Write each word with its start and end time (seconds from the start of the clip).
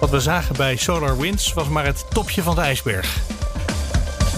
Wat 0.00 0.10
we 0.10 0.20
zagen 0.20 0.56
bij 0.56 0.76
SolarWinds 0.76 1.52
was 1.52 1.68
maar 1.68 1.84
het 1.84 2.04
topje 2.08 2.42
van 2.42 2.54
de 2.54 2.60
ijsberg. 2.60 3.16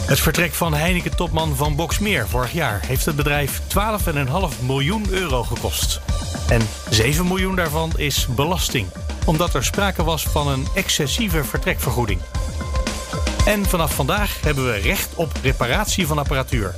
Het 0.07 0.21
vertrek 0.21 0.53
van 0.53 0.75
Heineken-topman 0.75 1.57
van 1.57 1.77
Boxmeer 1.77 2.29
vorig 2.29 2.53
jaar 2.53 2.81
heeft 2.87 3.05
het 3.05 3.17
bedrijf 3.17 3.61
12,5 3.61 4.67
miljoen 4.67 5.07
euro 5.11 5.43
gekost. 5.43 6.01
En 6.49 6.61
7 6.91 7.27
miljoen 7.27 7.57
daarvan 7.57 7.93
is 7.97 8.27
belasting, 8.27 8.87
omdat 9.27 9.55
er 9.55 9.65
sprake 9.65 10.05
was 10.05 10.23
van 10.23 10.49
een 10.49 10.67
excessieve 10.75 11.45
vertrekvergoeding. 11.45 12.21
En 13.47 13.67
vanaf 13.67 13.95
vandaag 13.95 14.41
hebben 14.41 14.65
we 14.65 14.77
recht 14.77 15.15
op 15.15 15.33
reparatie 15.43 16.07
van 16.07 16.19
apparatuur. 16.19 16.75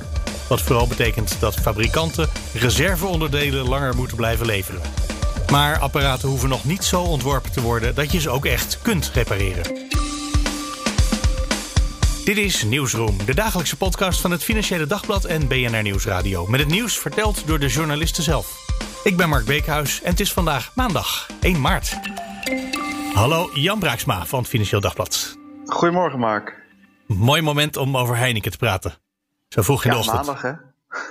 Wat 0.47 0.61
vooral 0.61 0.87
betekent 0.87 1.35
dat 1.39 1.55
fabrikanten 1.55 2.29
reserveonderdelen 2.53 3.69
langer 3.69 3.95
moeten 3.95 4.17
blijven 4.17 4.45
leveren. 4.45 4.81
Maar 5.51 5.77
apparaten 5.79 6.29
hoeven 6.29 6.49
nog 6.49 6.63
niet 6.65 6.83
zo 6.83 7.01
ontworpen 7.01 7.51
te 7.51 7.61
worden 7.61 7.95
dat 7.95 8.11
je 8.11 8.19
ze 8.19 8.29
ook 8.29 8.45
echt 8.45 8.81
kunt 8.81 9.11
repareren. 9.13 9.63
Dit 12.25 12.37
is 12.37 12.63
Nieuwsroom, 12.63 13.17
de 13.25 13.33
dagelijkse 13.35 13.77
podcast 13.77 14.21
van 14.21 14.31
het 14.31 14.43
Financiële 14.43 14.85
Dagblad 14.85 15.25
en 15.25 15.47
BNR 15.47 15.81
Nieuwsradio. 15.81 16.47
Met 16.47 16.59
het 16.59 16.69
nieuws 16.69 16.97
verteld 16.99 17.47
door 17.47 17.59
de 17.59 17.67
journalisten 17.67 18.23
zelf. 18.23 18.65
Ik 19.03 19.17
ben 19.17 19.29
Mark 19.29 19.45
Beekhuis 19.45 20.01
en 20.01 20.09
het 20.11 20.19
is 20.19 20.33
vandaag 20.33 20.71
maandag 20.75 21.27
1 21.41 21.61
maart. 21.61 21.99
Hallo 23.13 23.49
Jan 23.53 23.79
Braaksma 23.79 24.25
van 24.25 24.39
het 24.39 24.47
Financieel 24.47 24.81
Dagblad. 24.81 25.37
Goedemorgen 25.65 26.19
Mark. 26.19 26.61
Mooi 27.07 27.41
moment 27.41 27.77
om 27.77 27.97
over 27.97 28.17
Heineken 28.17 28.51
te 28.51 28.57
praten. 28.57 28.93
Zo 29.49 29.61
vroeg 29.61 29.83
in 29.85 29.91
Ja, 29.91 29.97
de 30.01 30.03
ochtend. 30.03 30.25
maandag 30.25 30.41
hè? 30.41 30.51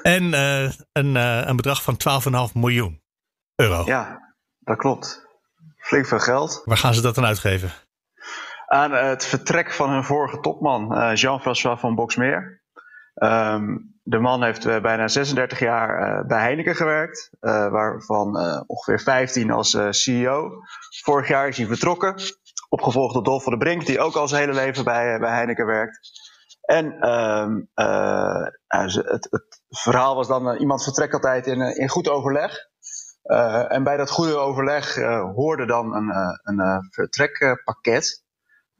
En 0.02 0.34
eh, 0.34 0.70
een, 0.92 1.17
eh, 1.17 1.46
een 1.46 1.56
bedrag 1.56 1.83
van 1.83 1.96
12,5 1.96 2.55
miljoen 2.55 3.00
euro. 3.62 3.82
Ja, 3.84 4.34
dat 4.58 4.77
klopt. 4.77 5.27
Flink 5.77 6.06
veel 6.06 6.18
geld. 6.18 6.62
Waar 6.64 6.77
gaan 6.77 6.94
ze 6.94 7.00
dat 7.00 7.14
dan 7.14 7.24
uitgeven? 7.24 7.70
Aan 8.66 8.92
het 8.92 9.24
vertrek 9.24 9.72
van 9.72 9.91
hun 9.91 10.05
vorige 10.05 10.41
topman, 10.41 10.94
eh, 10.94 11.14
Jean-François 11.14 11.80
van 11.80 11.94
Boxmeer. 11.94 12.62
Ehm, 13.14 13.77
de 14.02 14.18
man 14.18 14.42
heeft 14.42 14.64
eh, 14.66 14.80
bijna 14.80 15.08
36 15.08 15.58
jaar 15.58 15.98
eh, 15.98 16.27
bij 16.27 16.40
Heineken 16.40 16.77
gewerkt, 16.77 17.30
waarvan 17.40 18.36
ongeveer 18.66 19.00
15 19.00 19.50
als 19.50 19.78
CEO. 19.90 20.50
Vorig 21.05 21.28
jaar 21.28 21.48
is 21.48 21.56
hij 21.56 21.66
vertrokken, 21.66 22.14
opgevolgd 22.68 23.14
door 23.14 23.24
Dolf 23.24 23.42
van 23.42 23.58
der 23.58 23.66
Brink, 23.66 23.86
die 23.86 24.00
ook 24.00 24.14
al 24.14 24.28
zijn 24.28 24.40
hele 24.40 24.55
leven 24.55 24.84
bij, 24.84 25.18
bij 25.18 25.30
Heineken 25.30 25.66
werkt. 25.66 26.00
En 26.62 27.00
ehm, 27.00 27.60
eh, 27.74 28.46
nou, 28.68 28.90
het, 28.90 29.28
het 29.30 29.62
verhaal 29.68 30.14
was 30.14 30.28
dan, 30.28 30.56
iemand 30.56 30.83
vertrekt 30.83 31.12
altijd 31.12 31.46
in, 31.46 31.60
in 31.60 31.88
goed 31.88 32.08
overleg. 32.08 32.70
Eh, 33.33 33.72
en 33.72 33.83
bij 33.83 33.97
dat 33.97 34.11
goede 34.11 34.36
overleg 34.36 34.97
eh, 34.97 35.30
hoorde 35.34 35.66
dan 35.66 35.94
een, 35.94 36.11
eh, 36.11 36.38
een 36.42 36.88
vertrekpakket. 36.91 38.22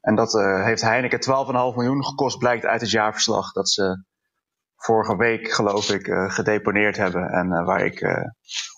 En 0.01 0.15
dat 0.15 0.33
heeft 0.63 0.81
Heineken 0.81 1.19
12,5 1.19 1.75
miljoen 1.75 2.05
gekost, 2.05 2.37
blijkt 2.37 2.65
uit 2.65 2.81
het 2.81 2.89
jaarverslag 2.89 3.51
dat 3.51 3.69
ze 3.69 4.03
vorige 4.75 5.15
week, 5.15 5.51
geloof 5.51 5.89
ik, 5.89 6.05
gedeponeerd 6.27 6.97
hebben. 6.97 7.29
En 7.29 7.65
waar 7.65 7.85
ik 7.85 8.27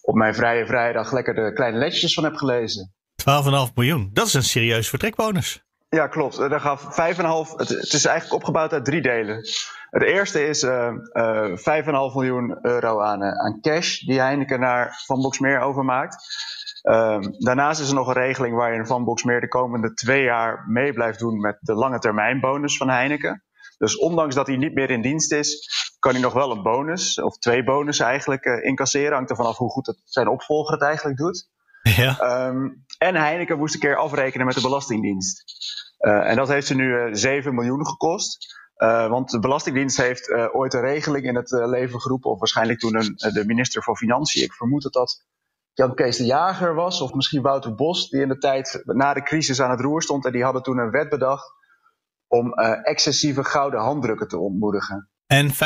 op 0.02 0.16
mijn 0.16 0.36
vrije 0.36 0.66
vrijdag 0.66 1.12
lekker 1.12 1.34
de 1.34 1.54
kleine 1.54 1.78
letjes 1.78 2.14
van 2.14 2.24
heb 2.24 2.36
gelezen. 2.36 2.94
12,5 3.16 3.74
miljoen. 3.76 4.10
Dat 4.14 4.28
is 4.28 4.34
een 4.34 4.44
serieus 4.44 4.90
vertrekbonus. 4.90 5.64
Ja, 5.90 6.08
klopt. 6.08 6.38
Daar 6.38 6.60
gaf 6.60 6.82
5,5. 6.82 7.56
Het, 7.56 7.70
het 7.70 7.94
is 7.94 8.06
eigenlijk 8.06 8.34
opgebouwd 8.34 8.74
uit 8.74 8.86
drie 8.86 9.02
delen. 9.02 9.44
Het 9.90 10.04
eerste 10.04 10.48
is 10.48 10.64
eh 10.64 10.88
eh 11.12 11.58
5,5 11.58 12.14
miljoen 12.14 12.58
euro 12.62 13.02
aan, 13.02 13.24
eh, 13.24 13.46
aan 13.46 13.62
cash 13.62 14.00
die 14.00 14.20
Heineken 14.20 14.60
naar 14.60 15.02
Van 15.06 15.22
Boxmeer 15.22 15.60
overmaakt. 15.60 16.16
Ehm, 16.82 17.22
daarnaast 17.38 17.82
is 17.82 17.90
er 17.90 17.96
nog 17.96 18.08
een 18.08 18.14
regeling 18.14 18.56
waarin 18.56 18.86
Van 18.86 19.04
Boxmeer 19.04 19.42
de 19.42 19.48
komende 19.48 19.94
twee 19.94 20.24
jaar 20.24 20.64
mee 20.68 20.94
blijft 20.94 21.20
doen 21.20 21.40
met 21.40 21.58
de 21.60 21.74
lange 21.74 22.00
termijn 22.00 22.40
bonus 22.40 22.78
van 22.78 22.90
Heineken. 22.90 23.44
Dus 23.78 23.98
ondanks 23.98 24.36
dat 24.36 24.48
hij 24.48 24.58
niet 24.58 24.74
meer 24.74 24.90
in 24.90 25.02
dienst 25.02 25.32
is, 25.32 25.70
kan 26.00 26.12
hij 26.12 26.22
nog 26.22 26.34
wel 26.34 26.52
een 26.52 26.64
bonus, 26.64 27.22
of 27.22 27.38
twee 27.38 27.64
bonussen 27.64 28.06
eigenlijk, 28.06 28.46
eh, 28.46 28.64
incasseren. 28.64 29.14
Hangt 29.14 29.30
er 29.30 29.36
vanaf 29.36 29.58
hoe 29.58 29.70
goed 29.70 29.86
het, 29.86 30.02
zijn 30.04 30.28
opvolger 30.28 30.74
het 30.74 30.84
eigenlijk 30.84 31.18
doet. 31.18 31.50
Ja. 31.82 32.20
Ehm, 32.20 32.70
en 32.98 33.16
Heineken 33.16 33.58
moest 33.58 33.74
een 33.74 33.80
keer 33.80 33.96
afrekenen 33.96 34.46
met 34.46 34.56
de 34.56 34.62
Belastingdienst. 34.62 35.44
Eh, 35.98 36.30
en 36.30 36.36
dat 36.36 36.48
heeft 36.48 36.68
ze 36.68 36.76
nu 36.76 36.98
eh, 36.98 37.08
7 37.12 37.56
miljoen 37.56 37.88
gekost. 37.88 38.56
Eh, 38.76 39.08
want 39.08 39.32
de 39.32 39.40
Belastingdienst 39.40 39.98
heeft 39.98 40.30
eh, 40.30 40.56
ooit 40.56 40.74
een 40.74 40.82
regeling 40.82 41.26
in 41.26 41.36
het 41.36 41.54
eh, 41.54 41.68
leven 41.68 42.02
geroepen, 42.02 42.32
of 42.32 42.40
waarschijnlijk 42.40 42.80
toen 42.80 42.96
een, 42.96 43.34
de 43.34 43.44
minister 43.46 43.84
van 43.84 43.98
Financiën. 43.98 44.44
Ik 44.44 44.54
vermoed 44.54 44.84
dat 44.84 44.94
dat 44.94 45.26
Jan 45.74 45.96
Kees 45.96 46.18
de 46.18 46.26
Jager 46.26 46.74
was, 46.74 47.02
of 47.02 47.14
misschien 47.14 47.42
Wouter 47.42 47.76
Bos, 47.76 48.10
die 48.10 48.22
in 48.22 48.28
de 48.28 48.38
tijd 48.38 48.82
na 48.86 49.14
de 49.14 49.24
crisis 49.24 49.62
aan 49.62 49.70
het 49.70 49.80
roer 49.80 50.02
stond. 50.02 50.26
En 50.26 50.32
die 50.32 50.44
hadden 50.44 50.64
toen 50.64 50.78
een 50.78 50.92
wet 50.92 51.10
bedacht 51.10 51.54
om 52.28 52.54
excessieve 52.84 53.44
gouden 53.44 53.80
handdrukken 53.80 54.28
te 54.28 54.38
ontmoedigen. 54.38 55.10
En 55.26 55.54
5,5 55.54 55.58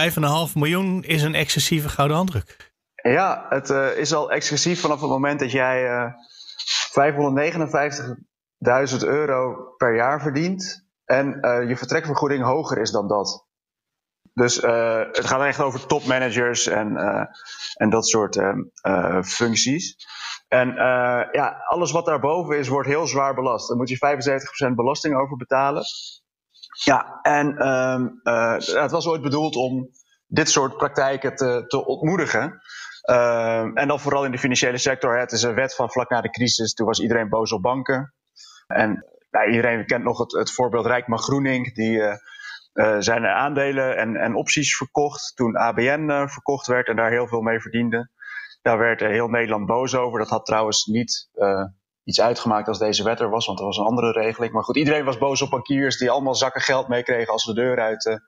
miljoen 0.53 1.03
is 1.03 1.23
een 1.23 1.35
excessieve 1.35 1.89
gouden 1.89 2.17
handdruk. 2.17 2.71
Ja, 2.95 3.45
het 3.49 3.69
is 3.97 4.13
al 4.13 4.31
excessief 4.31 4.81
vanaf 4.81 5.01
het 5.01 5.09
moment 5.09 5.39
dat 5.39 5.51
jij 5.51 5.87
eh 5.87 6.13
559.000 6.89 9.07
euro 9.07 9.73
per 9.77 9.95
jaar 9.95 10.21
verdient 10.21 10.88
en 11.09 11.41
eh, 11.41 11.67
je 11.69 11.77
vertrekvergoeding 11.77 12.43
hoger 12.43 12.77
is 12.77 12.91
dan 12.91 13.07
dat. 13.07 13.47
Dus 14.33 14.59
eh, 14.59 14.97
het 15.11 15.25
gaat 15.25 15.41
echt 15.45 15.61
over 15.61 15.85
topmanagers 15.85 16.67
en, 16.67 16.97
eh, 16.97 17.25
en 17.73 17.89
dat 17.89 18.07
soort 18.07 18.37
eh, 18.81 19.21
functies. 19.21 19.95
En 20.47 20.73
ja, 21.31 21.63
alles 21.67 21.91
wat 21.91 22.05
daarboven 22.05 22.57
is, 22.57 22.67
wordt 22.67 22.87
heel 22.87 23.07
zwaar 23.07 23.35
belast. 23.35 23.67
Daar 23.67 23.77
moet 23.77 23.89
je 23.89 23.97
75% 24.71 24.75
belasting 24.75 25.15
over 25.15 25.37
betalen. 25.37 25.83
Ja, 26.83 27.19
en 27.21 27.57
ehm, 27.57 28.07
eh, 28.23 28.81
het 28.81 28.91
was 28.91 29.07
ooit 29.07 29.21
bedoeld 29.21 29.55
om 29.55 29.89
dit 30.27 30.49
soort 30.49 30.77
praktijken 30.77 31.35
te, 31.35 31.63
te 31.67 31.85
ontmoedigen. 31.85 32.61
Ehm, 33.01 33.77
en 33.77 33.87
dan 33.87 33.99
vooral 33.99 34.25
in 34.25 34.31
de 34.31 34.37
financiële 34.37 34.77
sector. 34.77 35.19
Het 35.19 35.31
is 35.31 35.43
een 35.43 35.55
wet 35.55 35.75
van 35.75 35.91
vlak 35.91 36.09
na 36.09 36.21
de 36.21 36.29
crisis. 36.29 36.73
Toen 36.73 36.85
was 36.85 36.99
iedereen 36.99 37.29
boos 37.29 37.51
op 37.51 37.61
banken. 37.61 38.13
En 38.67 39.05
iedereen 39.47 39.85
kent 39.85 40.03
nog 40.03 40.17
het, 40.17 40.31
het 40.31 40.51
voorbeeld 40.51 40.85
Rijkman 40.85 41.19
Groening. 41.19 41.73
Die 41.73 42.01
eh, 42.01 42.17
eh, 42.73 42.95
zijn 42.99 43.25
aandelen 43.25 43.97
en, 43.97 44.15
en 44.15 44.35
opties 44.35 44.77
verkocht. 44.77 45.35
Toen 45.35 45.55
ABN 45.55 46.09
eh, 46.09 46.27
verkocht 46.27 46.67
werd 46.67 46.87
en 46.87 46.95
daar 46.95 47.11
heel 47.11 47.27
veel 47.27 47.41
mee 47.41 47.59
verdiende. 47.59 48.09
Daar 48.61 48.77
werd 48.77 48.99
heel 48.99 49.27
Nederland 49.27 49.65
boos 49.65 49.95
over. 49.95 50.19
Dat 50.19 50.29
had 50.29 50.45
trouwens 50.45 50.85
niet 50.85 51.29
iets 52.03 52.21
uitgemaakt 52.21 52.67
als 52.67 52.79
deze 52.79 53.03
wet 53.03 53.19
er 53.19 53.29
was. 53.29 53.45
Want 53.45 53.59
er 53.59 53.65
was 53.65 53.77
een 53.77 53.85
andere 53.85 54.11
regeling. 54.11 54.53
Maar 54.53 54.63
goed, 54.63 54.77
iedereen 54.77 55.05
was 55.05 55.17
boos 55.17 55.41
op 55.41 55.49
bankiers. 55.49 55.97
Die 55.97 56.09
allemaal 56.09 56.35
zakken 56.35 56.61
geld 56.61 56.87
meekregen 56.87 57.33
als 57.33 57.43
ze 57.43 57.53
de 57.53 57.61
deur 57.61 57.79
uit 57.79 58.21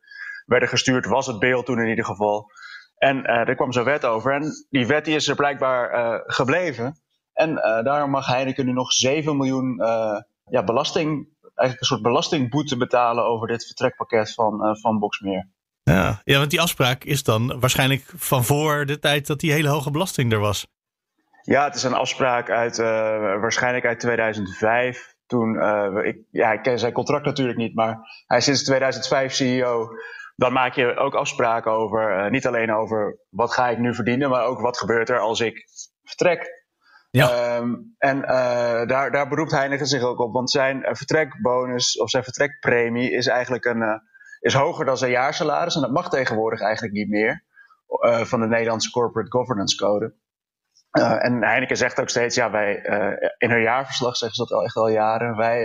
werden 0.46 0.70
gestuurd. 0.70 1.06
Was 1.06 1.28
het 1.28 1.40
beeld 1.40 1.66
toen 1.66 1.80
in 1.80 1.90
ieder 1.90 2.06
geval. 2.06 2.52
En 2.98 3.26
eh, 3.26 3.48
er 3.48 3.56
kwam 3.56 3.72
zo'n 3.72 3.84
wet 3.84 4.06
over. 4.06 4.34
En 4.34 4.52
die 4.70 4.88
wet 4.88 5.06
die 5.06 5.16
is 5.16 5.28
er 5.28 5.36
blijkbaar 5.36 6.22
gebleven. 6.26 7.02
En 7.34 7.56
daarom 7.84 8.10
mag 8.10 8.28
Heineken 8.28 8.66
nu 8.66 8.72
nog 8.72 8.92
7 8.92 9.38
miljoen 9.38 9.82
ja, 10.52 10.64
belasting, 10.64 11.28
eigenlijk 11.42 11.80
een 11.80 11.86
soort 11.86 12.02
belastingboete 12.02 12.78
betalen 12.78 13.26
over 13.26 13.48
dit 13.48 13.66
vertrekpakket 13.66 14.34
van, 14.34 14.64
eh 14.64 14.76
van 14.76 15.00
Boxmeer. 15.00 15.50
Ja. 15.84 16.22
ja, 16.24 16.38
want 16.38 16.50
die 16.50 16.62
afspraak 16.62 17.04
is 17.04 17.24
dan 17.24 17.60
waarschijnlijk 17.60 18.04
van 18.16 18.44
voor 18.44 18.86
de 18.86 19.00
tijd 19.00 19.28
dat 19.28 19.40
die 19.40 19.52
hele 19.52 19.70
hoge 19.70 19.92
belasting 19.92 20.32
er 20.32 20.40
was. 20.40 20.68
Ja, 21.42 21.64
het 21.64 21.76
is 21.76 21.84
een 21.84 21.94
afspraak 21.94 22.50
uit 22.50 22.80
eh, 22.80 22.86
waarschijnlijk 23.40 23.86
uit 23.86 24.00
2005. 24.00 25.16
Toen, 25.26 25.60
eh, 25.60 25.96
ik, 26.04 26.18
ja, 26.32 26.52
ik 26.52 26.62
ken 26.62 26.80
zijn 26.80 26.94
contract 26.94 27.26
natuurlijk 27.26 27.58
niet, 27.58 27.76
maar 27.76 27.98
hij 28.26 28.38
is 28.38 28.44
sinds 28.44 28.64
2005 28.64 29.34
CEO. 29.34 29.88
Dan 30.36 30.54
maak 30.54 30.74
je 30.74 30.96
ook 30.96 31.16
afspraken 31.16 31.72
over, 31.72 32.18
eh, 32.18 32.32
niet 32.32 32.48
alleen 32.48 32.74
over 32.74 33.20
wat 33.30 33.54
ga 33.54 33.70
ik 33.70 33.78
nu 33.78 33.96
verdienen, 33.96 34.30
maar 34.30 34.46
ook 34.46 34.60
wat 34.60 34.78
gebeurt 34.78 35.10
er 35.10 35.20
als 35.20 35.40
ik 35.40 35.66
vertrek. 36.04 36.61
Ja. 37.12 37.30
Ehm, 37.30 37.76
en 37.98 38.24
eh, 38.26 38.88
daar, 38.88 39.12
daar 39.12 39.28
beroept 39.28 39.52
Heineken 39.52 39.86
zich 39.86 40.02
ook 40.02 40.20
op, 40.20 40.34
want 40.34 40.52
zijn 40.52 40.84
eh, 40.84 40.96
vertrekbonus 40.96 41.98
of 41.98 42.10
zijn 42.10 42.24
vertrekpremie 42.24 43.12
is 43.12 43.28
eigenlijk 43.28 43.66
een, 43.66 43.82
eh, 43.82 44.00
is 44.40 44.54
hoger 44.54 44.86
dan 44.86 44.98
zijn 44.98 45.12
jaarsalaris. 45.12 45.76
En 45.76 45.82
dat 45.82 45.92
mag 45.92 46.10
tegenwoordig 46.10 46.62
eigenlijk 46.62 46.94
niet 46.94 47.10
meer 47.10 47.44
van 48.24 48.40
de 48.40 48.48
Nederlandse 48.48 48.92
Corporate 48.92 49.32
Governance 49.32 49.78
Code. 49.78 50.16
En 50.92 51.44
Heineken 51.44 51.78
zegt 51.78 52.00
ook 52.00 52.10
steeds, 52.10 52.36
ja, 52.36 52.52
wij, 52.52 52.76
in 53.38 53.50
hun 53.50 53.62
jaarverslag 53.62 54.18
zeggen 54.18 54.38
ze 54.38 54.44
dat 54.44 54.58
al 54.58 54.66
echt 54.66 54.76
al 54.76 54.90
jaren, 54.90 55.36
wij, 55.36 55.64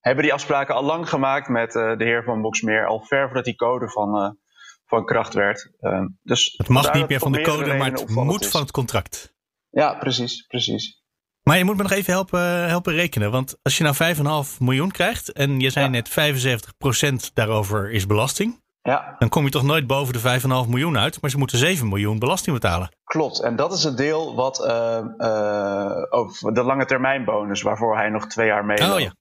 hebben 0.00 0.24
die 0.24 0.32
afspraken 0.32 0.74
al 0.74 0.82
lang 0.82 1.08
gemaakt 1.08 1.48
met 1.48 1.72
de 1.72 1.96
heer 1.98 2.24
van 2.24 2.42
Boxmeer. 2.42 2.86
Al 2.86 3.00
ver 3.00 3.24
voordat 3.24 3.44
die 3.44 3.56
code 3.56 3.88
van, 3.88 4.38
van 4.86 5.04
kracht 5.04 5.34
werd. 5.34 5.70
dus 6.22 6.54
het 6.56 6.68
mag 6.68 6.92
niet 6.92 7.08
meer 7.08 7.18
van 7.18 7.32
de 7.32 7.42
code, 7.42 7.74
maar 7.74 7.90
het 7.90 8.08
moet 8.08 8.46
van 8.46 8.60
het 8.60 8.70
contract. 8.70 9.34
Ja, 9.72 9.94
precies, 9.94 10.46
precies. 10.46 11.00
Maar 11.42 11.58
je 11.58 11.64
moet 11.64 11.76
me 11.76 11.82
nog 11.82 11.92
even 11.92 12.12
helpen, 12.12 12.68
helpen 12.68 12.92
rekenen. 12.92 13.30
Want 13.30 13.56
als 13.62 13.78
je 13.78 13.84
nou 13.84 14.46
5,5 14.46 14.58
miljoen 14.58 14.90
krijgt 14.90 15.32
en 15.32 15.60
je 15.60 15.70
zei 15.70 15.88
net 15.88 16.10
75% 16.10 17.32
daarover 17.34 17.90
is 17.90 18.06
belasting. 18.06 18.60
Ja. 18.82 19.14
Dan 19.18 19.28
kom 19.28 19.44
je 19.44 19.50
toch 19.50 19.62
nooit 19.62 19.86
boven 19.86 20.12
de 20.12 20.40
5,5 20.64 20.68
miljoen 20.68 20.98
uit, 20.98 21.20
maar 21.20 21.30
ze 21.30 21.38
moeten 21.38 21.58
7 21.58 21.88
miljoen 21.88 22.18
belasting 22.18 22.54
betalen. 22.60 22.88
Klopt, 23.04 23.40
en 23.40 23.56
dat 23.56 23.72
is 23.72 23.84
het 23.84 23.96
deel 23.96 24.34
wat 24.34 24.64
uh, 24.66 25.00
uh, 25.18 26.02
over 26.10 26.54
de 26.54 26.62
lange 26.62 26.84
termijn 26.84 27.24
bonus, 27.24 27.62
waarvoor 27.62 27.96
hij 27.96 28.08
nog 28.08 28.26
twee 28.26 28.46
jaar 28.46 28.64
mee. 28.64 28.92
Oh 28.92 29.00
ja. 29.00 29.14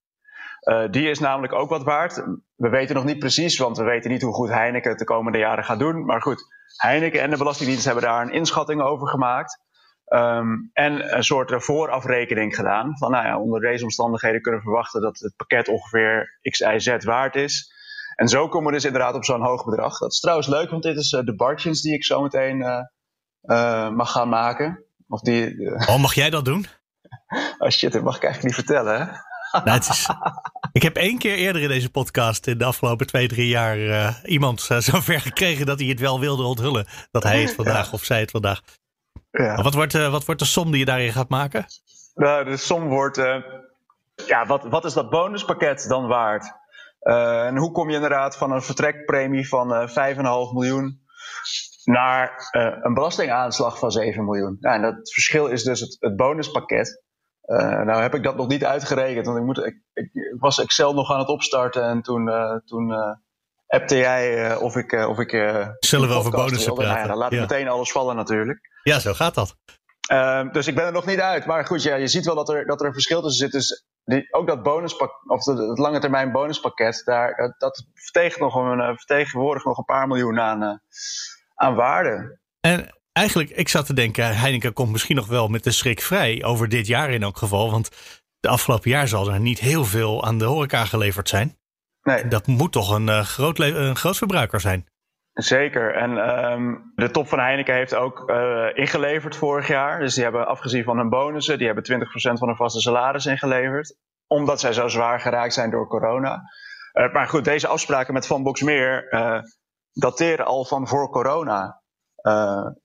Uh, 0.62 0.92
die 0.92 1.10
is 1.10 1.20
namelijk 1.20 1.54
ook 1.54 1.70
wat 1.70 1.84
waard. 1.84 2.24
We 2.56 2.70
weten 2.70 2.96
nog 2.96 3.04
niet 3.04 3.20
precies, 3.20 3.58
want 3.58 3.78
we 3.78 3.84
weten 3.84 4.12
niet 4.12 4.22
hoe 4.22 4.34
goed 4.34 4.50
Heineken 4.50 4.90
het 4.90 5.00
de 5.00 5.06
komende 5.06 5.38
jaren 5.38 5.64
gaat 5.64 5.80
doen. 5.80 6.06
Maar 6.06 6.22
goed, 6.22 6.44
Heineken 6.76 7.22
en 7.22 7.30
de 7.30 7.38
Belastingdienst 7.38 7.86
hebben 7.86 8.04
daar 8.04 8.22
een 8.22 8.34
inschatting 8.34 8.82
over 8.82 9.08
gemaakt. 9.08 9.60
Um, 10.14 10.70
en 10.74 11.16
een 11.16 11.24
soort 11.24 11.64
voorafrekening 11.64 12.56
gedaan. 12.56 12.98
Van 12.98 13.12
nou 13.12 13.26
ja, 13.26 13.40
onder 13.40 13.62
deze 13.62 13.84
omstandigheden 13.84 14.42
kunnen 14.42 14.60
we 14.60 14.66
verwachten 14.66 15.02
dat 15.02 15.20
het 15.20 15.36
pakket 15.36 15.68
ongeveer 15.68 16.40
x, 16.42 16.60
y, 16.60 16.80
z 16.80 17.04
waard 17.04 17.36
is. 17.36 17.74
En 18.16 18.28
zo 18.28 18.48
komen 18.48 18.68
we 18.68 18.74
dus 18.74 18.86
inderdaad 18.86 19.16
op 19.16 19.26
zo'n 19.26 19.44
hoog 19.44 19.66
bedrag. 19.66 19.98
Dat 19.98 20.12
is 20.12 20.20
trouwens 20.20 20.48
leuk, 20.48 20.70
want 20.70 20.84
dit 20.84 20.98
is 20.98 21.12
uh, 21.12 21.24
de 21.24 21.36
bargains 21.36 21.82
die 21.82 21.94
ik 21.94 22.04
zo 22.04 22.22
meteen 22.22 22.60
uh, 22.60 22.80
uh, 23.44 23.90
mag 23.90 24.12
gaan 24.12 24.30
maken. 24.30 24.84
Of 25.08 25.22
die, 25.22 25.72
oh, 25.88 25.98
mag 25.98 26.14
jij 26.14 26.30
dat 26.30 26.46
doen? 26.46 26.66
oh 27.60 27.70
shit, 27.70 27.92
dat 27.92 28.04
mag 28.04 28.16
ik 28.16 28.24
eigenlijk 28.24 28.56
niet 28.56 28.66
vertellen, 28.66 29.00
hè? 29.00 29.06
Nou, 29.52 29.70
het 29.70 29.88
is, 29.90 30.10
ik 30.72 30.82
heb 30.82 30.96
één 30.96 31.18
keer 31.18 31.36
eerder 31.36 31.62
in 31.62 31.68
deze 31.68 31.90
podcast, 31.90 32.48
in 32.48 32.58
de 32.58 32.66
afgelopen 32.66 33.08
twee, 33.08 33.28
drie 33.28 33.48
jaar, 33.48 34.20
iemand 34.26 34.62
zover 34.62 35.22
gekregen 35.22 35.66
dat 35.66 35.80
hij 35.80 35.88
het 35.88 36.00
wel 36.00 36.20
wilde 36.20 36.44
onthullen. 36.44 36.88
Dat 37.12 37.24
hij 37.24 37.42
het 37.42 37.56
vandaag 37.62 37.86
ja. 37.86 37.92
of 37.92 38.04
zij 38.04 38.20
het 38.20 38.32
vandaag. 38.32 38.62
Ja. 39.32 39.62
Wat, 39.62 39.74
wordt, 39.74 39.94
wat 39.94 40.26
wordt 40.26 40.42
de 40.42 40.48
som 40.48 40.72
die 40.72 40.80
je 40.80 40.86
daarin 40.86 41.12
gaat 41.12 41.30
maken? 41.30 41.66
Nou, 42.16 42.46
de 42.46 42.58
som 42.58 42.88
wordt, 42.88 43.18
ja, 44.28 44.46
wat, 44.46 44.64
wat 44.64 44.86
is 44.86 44.94
dat 44.94 45.10
bonuspakket 45.10 45.86
dan 45.88 46.08
waard? 46.08 46.60
Uh, 47.02 47.46
en 47.46 47.58
hoe 47.58 47.72
kom 47.72 47.90
je 47.90 47.96
inderdaad 47.96 48.38
van 48.38 48.52
een 48.52 48.62
vertrekpremie 48.62 49.48
van 49.48 49.74
uh, 49.74 49.88
5,5 49.88 49.94
miljoen 50.54 51.02
naar 51.84 52.50
uh, 52.58 52.78
een 52.82 52.94
belastingaanslag 52.94 53.80
van 53.80 53.92
7 53.92 54.26
miljoen? 54.26 54.58
Nou, 54.60 54.76
en 54.76 54.82
dat 54.82 55.14
verschil 55.14 55.48
is 55.48 55.64
dus 55.64 55.80
het, 55.80 55.98
het 56.00 56.16
bonuspakket. 56.16 57.04
nou 57.86 58.02
heb 58.02 58.16
ik 58.16 58.24
dat 58.24 58.36
nog 58.36 58.48
niet 58.48 58.66
uitgerekend, 58.66 59.26
want 59.26 59.38
ik, 59.38 59.44
moet, 59.44 59.58
ik, 59.58 59.82
ik, 59.94 60.10
ik 60.14 60.40
was 60.40 60.60
Excel 60.60 60.94
nog 60.94 61.12
aan 61.12 61.20
het 61.20 61.28
opstarten 61.28 61.84
en 61.84 62.02
toen, 62.02 62.32
toen 62.66 62.94
appte 63.72 63.98
jij 63.98 64.56
of 64.56 64.76
ik. 64.76 64.92
of 64.92 65.20
ik 65.20 65.30
Zullen 65.80 66.10
we 66.10 66.14
over 66.14 66.32
bonussen 66.32 66.74
praten? 66.74 66.94
Nou 66.94 67.00
ja, 67.00 67.08
dan 67.08 67.18
laat 67.18 67.32
ik 67.32 67.38
ja. 67.38 67.42
meteen 67.42 67.68
alles 67.68 67.92
vallen 67.92 68.16
natuurlijk. 68.16 68.60
Ja, 68.84 69.00
zo 69.00 69.14
gaat 69.14 69.36
dat. 69.36 69.56
Uh, 70.12 70.52
dus 70.52 70.68
ik 70.68 70.76
ben 70.76 70.86
er 70.86 70.92
nog 70.92 71.06
niet 71.06 71.20
uit. 71.20 71.46
Maar 71.46 71.66
goed, 71.66 71.84
ja, 71.84 71.96
je 71.96 72.08
ziet 72.08 72.26
wel 72.26 72.36
dat 72.36 72.50
er, 72.50 72.66
dat 72.66 72.82
er 72.82 72.88
een 72.88 72.94
verschil 72.94 73.22
tussen 73.22 73.46
zit. 73.46 73.52
Dus 73.52 73.86
die, 74.04 74.34
ook 74.34 74.48
dat 74.48 74.64
bonuspak, 74.64 75.12
of 75.32 75.46
het 75.46 75.78
lange 75.78 76.00
termijn 76.00 76.32
bonuspakket, 76.32 77.02
daar, 77.06 77.36
dat, 77.36 77.54
dat 77.58 77.86
vertegenwoordigt, 77.94 78.78
nog 78.78 78.88
een, 78.88 78.98
vertegenwoordigt 78.98 79.66
nog 79.66 79.78
een 79.78 79.86
paar 79.86 80.08
miljoen 80.08 80.40
aan, 80.40 80.82
aan 81.56 81.76
waarde. 81.76 82.40
En 82.60 83.00
eigenlijk, 83.12 83.50
ik 83.50 83.68
zat 83.68 83.86
te 83.86 83.94
denken, 83.94 84.38
Heineken 84.38 84.74
komt 84.74 84.92
misschien 84.92 85.16
nog 85.16 85.28
wel 85.28 85.48
met 85.48 85.64
de 85.64 85.72
schrik 85.72 86.02
vrij 86.02 86.44
over 86.44 86.70
dit 86.70 86.88
jaar 86.88 87.10
in 87.10 87.24
elk 87.24 87.38
geval. 87.38 87.72
Want 87.72 87.90
de 88.40 88.48
afgelopen 88.48 88.90
jaar 88.90 89.08
zal 89.08 89.32
er 89.32 89.40
niet 89.40 89.60
heel 89.60 89.86
veel 89.86 90.24
aan 90.24 90.38
de 90.38 90.46
horeca 90.46 90.86
geleverd 90.86 91.30
zijn. 91.30 91.58
Nee. 92.04 92.28
Dat 92.28 92.48
moet 92.48 92.72
toch 92.72 92.96
een, 92.96 93.08
uh, 93.08 93.20
groot, 93.20 93.60
een 93.60 93.96
groot 93.96 94.18
verbruiker 94.18 94.60
zijn. 94.60 94.88
Zeker. 95.34 95.96
En 95.96 96.12
um, 96.52 96.92
de 96.96 97.12
top 97.12 97.28
van 97.28 97.40
Heineken 97.40 97.76
heeft 97.76 97.96
ook 97.96 98.30
uh, 98.30 98.68
ingeleverd 98.74 99.36
vorig 99.36 99.68
jaar. 99.68 100.00
Dus 100.00 100.14
die 100.14 100.24
hebben 100.24 100.48
afgezien 100.48 100.84
van 100.84 100.98
hun 100.98 101.10
bonussen, 101.10 101.58
die 101.58 101.68
hebben 101.68 102.02
20% 102.02 102.08
van 102.12 102.48
hun 102.48 102.56
vaste 102.56 102.82
salaris 102.82 103.26
ingeleverd. 103.26 103.96
Omdat 104.28 104.60
zij 104.60 104.74
zo 104.74 104.88
zwaar 104.88 105.20
geraakt 105.20 105.54
zijn 105.54 105.70
door 105.70 105.88
corona. 105.88 106.42
Uh, 106.94 107.14
maar 107.14 107.28
goed, 107.28 107.46
deze 107.46 107.68
afspraken 107.68 108.14
met 108.14 108.28
Van 108.28 108.44
Boxmeer 108.44 109.08
dateren 109.94 110.46
al 110.46 110.66
van 110.66 110.88
voor 110.88 111.10
corona. 111.10 111.82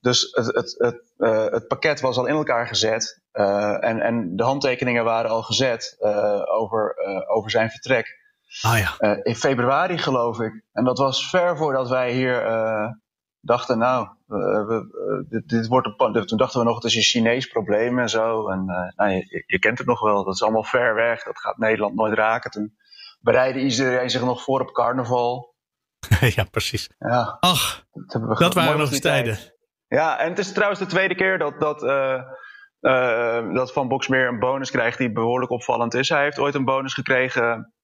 dus 0.01 0.29
het, 0.33 0.47
het, 0.47 0.75
het, 0.79 1.13
het, 1.53 1.67
pakket 1.67 2.01
was 2.01 2.17
al 2.17 2.27
in 2.27 2.35
elkaar 2.35 2.67
gezet. 2.67 3.23
en, 3.33 4.01
en 4.01 4.37
de 4.37 4.43
handtekeningen 4.43 5.05
waren 5.05 5.31
al 5.31 5.43
gezet 5.43 5.97
over, 6.49 6.97
over 7.29 7.51
zijn 7.51 7.71
vertrek. 7.71 8.26
Ah, 8.61 8.79
ja. 8.79 8.95
Uh, 8.99 9.19
in 9.23 9.37
februari 9.37 9.99
geloof 9.99 10.41
ik. 10.41 10.63
En 10.73 10.85
dat 10.85 10.99
was 10.99 11.29
ver 11.29 11.57
voordat 11.57 11.89
wij 11.89 12.13
hier 12.13 12.47
uh, 12.47 12.89
dachten, 13.41 13.79
nou, 13.79 14.09
we, 14.27 15.27
dit, 15.29 15.49
dit, 15.49 15.67
wordt 15.67 15.87
een 15.97 16.27
Toen 16.27 16.39
dachten 16.39 16.61
we 16.61 16.67
nog, 16.67 16.75
het 16.75 16.85
is 16.85 16.95
een 16.95 17.03
Chinees 17.03 17.47
probleem 17.47 17.99
en 17.99 18.09
zo. 18.09 18.49
En 18.49 18.65
nou, 18.97 19.11
je, 19.11 19.45
je, 19.47 19.59
kent 19.59 19.79
het 19.79 19.87
nog 19.87 20.01
wel, 20.01 20.25
dat 20.25 20.35
is 20.35 20.43
allemaal 20.43 20.65
ver 20.65 20.95
weg. 20.95 21.23
Dat 21.23 21.39
gaat 21.39 21.59
Nederland 21.59 21.95
nooit 21.95 22.15
raken. 22.15 22.51
Toen 22.51 22.77
bereidde 23.21 23.61
iedereen 23.61 24.11
zich 24.11 24.25
nog 24.25 24.43
voor 24.43 24.61
op 24.61 24.73
carnaval. 24.73 25.55
ja, 26.37 26.45
precies. 26.45 26.91
Ja. 26.99 27.37
Ach, 27.41 27.85
dat, 27.93 28.39
dat 28.39 28.55
waren 28.55 28.79
nog 28.79 28.91
eens 28.91 29.01
tijden. 29.01 29.39
Ja, 29.89 30.19
en 30.19 30.29
het 30.29 30.39
is 30.39 30.53
trouwens 30.53 30.81
de 30.81 30.87
tweede 30.87 31.15
keer 31.15 31.39
dat, 31.39 31.61
dat, 31.61 31.81
dat 33.55 33.73
Van 33.73 33.89
Boxmeer 33.89 34.29
een 34.29 34.39
bonus 34.39 34.71
krijgt 34.71 34.99
die 34.99 35.13
behoorlijk 35.13 35.51
opvallend 35.51 35.95
is. 35.95 36.09
Hij 36.09 36.23
heeft 36.23 36.39
ooit 36.39 36.55
een 36.55 36.65
bonus 36.65 36.95
gekregen 36.95 37.75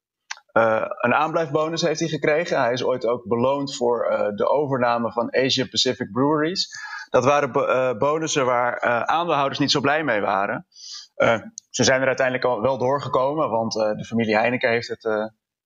uh, 0.52 0.84
een 1.00 1.14
aanblijfbonus 1.14 1.82
heeft 1.82 2.00
hij 2.00 2.08
gekregen. 2.08 2.60
Hij 2.60 2.72
is 2.72 2.84
ooit 2.84 3.06
ook 3.06 3.24
beloond 3.24 3.76
voor 3.76 4.10
uh, 4.10 4.36
de 4.36 4.48
overname 4.48 5.12
van 5.12 5.30
Asia 5.30 5.66
Pacific 5.70 6.12
Breweries. 6.12 6.70
Dat 7.10 7.24
waren 7.24 7.50
uh, 7.54 7.98
bonussen 7.98 8.46
waar 8.46 8.80
aandeelhouders 9.06 9.58
niet 9.58 9.70
zo 9.70 9.80
blij 9.80 10.04
mee 10.04 10.20
waren. 10.20 10.66
ze 11.70 11.84
zijn 11.84 12.00
er 12.00 12.06
uiteindelijk 12.06 12.46
al 12.46 12.60
wel 12.60 12.78
doorgekomen, 12.78 13.50
want 13.50 13.72
de 13.72 14.04
familie 14.06 14.36
Heineken 14.36 14.70
heeft 14.70 14.88
het, 14.88 15.02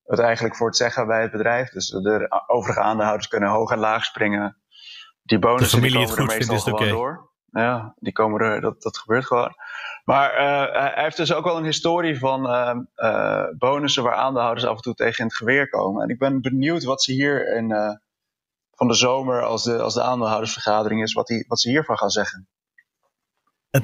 het 0.05 0.19
eigenlijk 0.19 0.57
voor 0.57 0.67
het 0.67 0.77
zeggen 0.77 1.07
bij 1.07 1.23
het 1.23 1.31
bedrijf. 1.31 1.71
Dus 1.71 1.89
de 1.89 2.45
overige 2.47 2.81
aandeelhouders 2.81 3.29
kunnen 3.29 3.49
hoog 3.49 3.71
en 3.71 3.79
laag 3.79 4.05
springen. 4.05 4.57
Die 5.23 5.39
bonussen 5.39 5.81
die 5.83 5.93
komen 5.93 6.17
er 6.17 6.27
meestal 6.27 6.59
gewoon 6.59 6.89
door. 6.89 7.31
Ja, 7.51 7.95
die 7.99 8.13
komen 8.13 8.41
er, 8.41 8.61
dat, 8.61 8.83
dat 8.83 8.99
gebeurt 8.99 9.27
gewoon. 9.27 9.55
Maar 10.07 10.33
uh, 10.33 10.73
hij 10.73 11.03
heeft 11.05 11.17
dus 11.17 11.33
ook 11.33 11.45
wel 11.45 11.57
een 11.57 11.65
historie 11.65 12.19
van 12.19 12.47
uh, 12.97 13.45
bonussen 13.59 14.03
waar 14.03 14.15
aandeelhouders 14.15 14.67
af 14.67 14.77
en 14.77 14.83
toe 14.83 14.95
tegen 14.95 15.19
in 15.19 15.25
het 15.25 15.37
geweer 15.37 15.69
komen. 15.69 16.03
En 16.03 16.09
ik 16.09 16.19
ben 16.19 16.43
benieuwd 16.43 16.85
wat 16.85 17.03
ze 17.03 17.13
hier 17.13 17.57
in, 17.57 17.99
van 18.71 18.89
de 18.89 18.95
zomer, 18.95 19.43
als 19.43 19.65
de, 19.65 19.79
als 19.79 19.95
de 19.95 20.03
aandeelhoudersvergadering 20.03 21.03
is, 21.03 21.13
wat, 21.13 21.27
die, 21.27 21.45
wat 21.49 21.61
ze 21.61 21.69
hiervan 21.69 21.97
gaan 21.97 22.11
zeggen. 22.11 22.49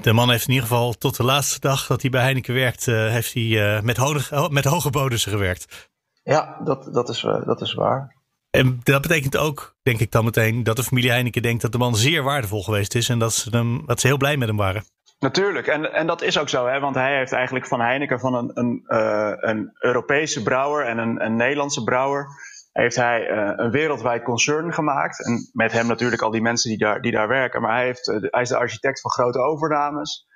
De 0.00 0.12
man 0.12 0.30
heeft 0.30 0.46
in 0.46 0.52
ieder 0.52 0.68
geval 0.68 0.92
tot 0.92 1.16
de 1.16 1.24
laatste 1.24 1.60
dag 1.60 1.86
dat 1.86 2.00
hij 2.02 2.10
bij 2.10 2.22
Heineken 2.22 2.54
werkt, 2.54 2.86
heeft 2.86 3.34
hij 3.34 3.80
met, 3.82 3.96
hoge, 3.96 4.48
met 4.50 4.64
hoge 4.64 4.90
bonussen 4.90 5.32
gewerkt. 5.32 5.90
Ja, 6.22 6.60
dat, 6.64 6.94
dat, 6.94 7.08
is, 7.08 7.20
dat 7.20 7.60
is 7.60 7.74
waar. 7.74 8.16
En 8.50 8.80
dat 8.82 9.02
betekent 9.02 9.36
ook, 9.36 9.76
denk 9.82 10.00
ik 10.00 10.10
dan 10.10 10.24
meteen, 10.24 10.62
dat 10.62 10.76
de 10.76 10.84
familie 10.84 11.10
Heineken 11.10 11.42
denkt 11.42 11.62
dat 11.62 11.72
de 11.72 11.78
man 11.78 11.96
zeer 11.96 12.22
waardevol 12.22 12.62
geweest 12.62 12.94
is 12.94 13.08
en 13.08 13.18
dat 13.18 13.32
ze, 13.32 13.50
hem, 13.50 13.86
dat 13.86 14.00
ze 14.00 14.06
heel 14.06 14.16
blij 14.16 14.36
met 14.36 14.48
hem 14.48 14.56
waren. 14.56 14.84
Natuurlijk, 15.22 15.66
en, 15.66 15.92
en 15.92 16.06
dat 16.06 16.22
is 16.22 16.38
ook 16.38 16.48
zo, 16.48 16.66
hè? 16.66 16.80
want 16.80 16.94
hij 16.94 17.16
heeft 17.16 17.32
eigenlijk 17.32 17.66
van 17.66 17.80
Heineken, 17.80 18.20
van 18.20 18.34
een, 18.34 18.50
een, 18.54 18.84
uh, 18.86 19.32
een 19.36 19.70
Europese 19.78 20.42
brouwer 20.42 20.86
en 20.86 20.98
een, 20.98 21.24
een 21.24 21.36
Nederlandse 21.36 21.84
brouwer, 21.84 22.26
heeft 22.72 22.96
hij 22.96 23.30
uh, 23.30 23.52
een 23.56 23.70
wereldwijd 23.70 24.22
concern 24.22 24.72
gemaakt. 24.72 25.26
En 25.26 25.50
met 25.52 25.72
hem 25.72 25.86
natuurlijk 25.86 26.22
al 26.22 26.30
die 26.30 26.42
mensen 26.42 26.70
die 26.70 26.78
daar, 26.78 27.00
die 27.00 27.12
daar 27.12 27.28
werken. 27.28 27.62
Maar 27.62 27.74
hij, 27.74 27.84
heeft, 27.84 28.08
uh, 28.08 28.16
hij 28.20 28.42
is 28.42 28.48
de 28.48 28.56
architect 28.56 29.00
van 29.00 29.10
grote 29.10 29.38
overnames 29.38 30.26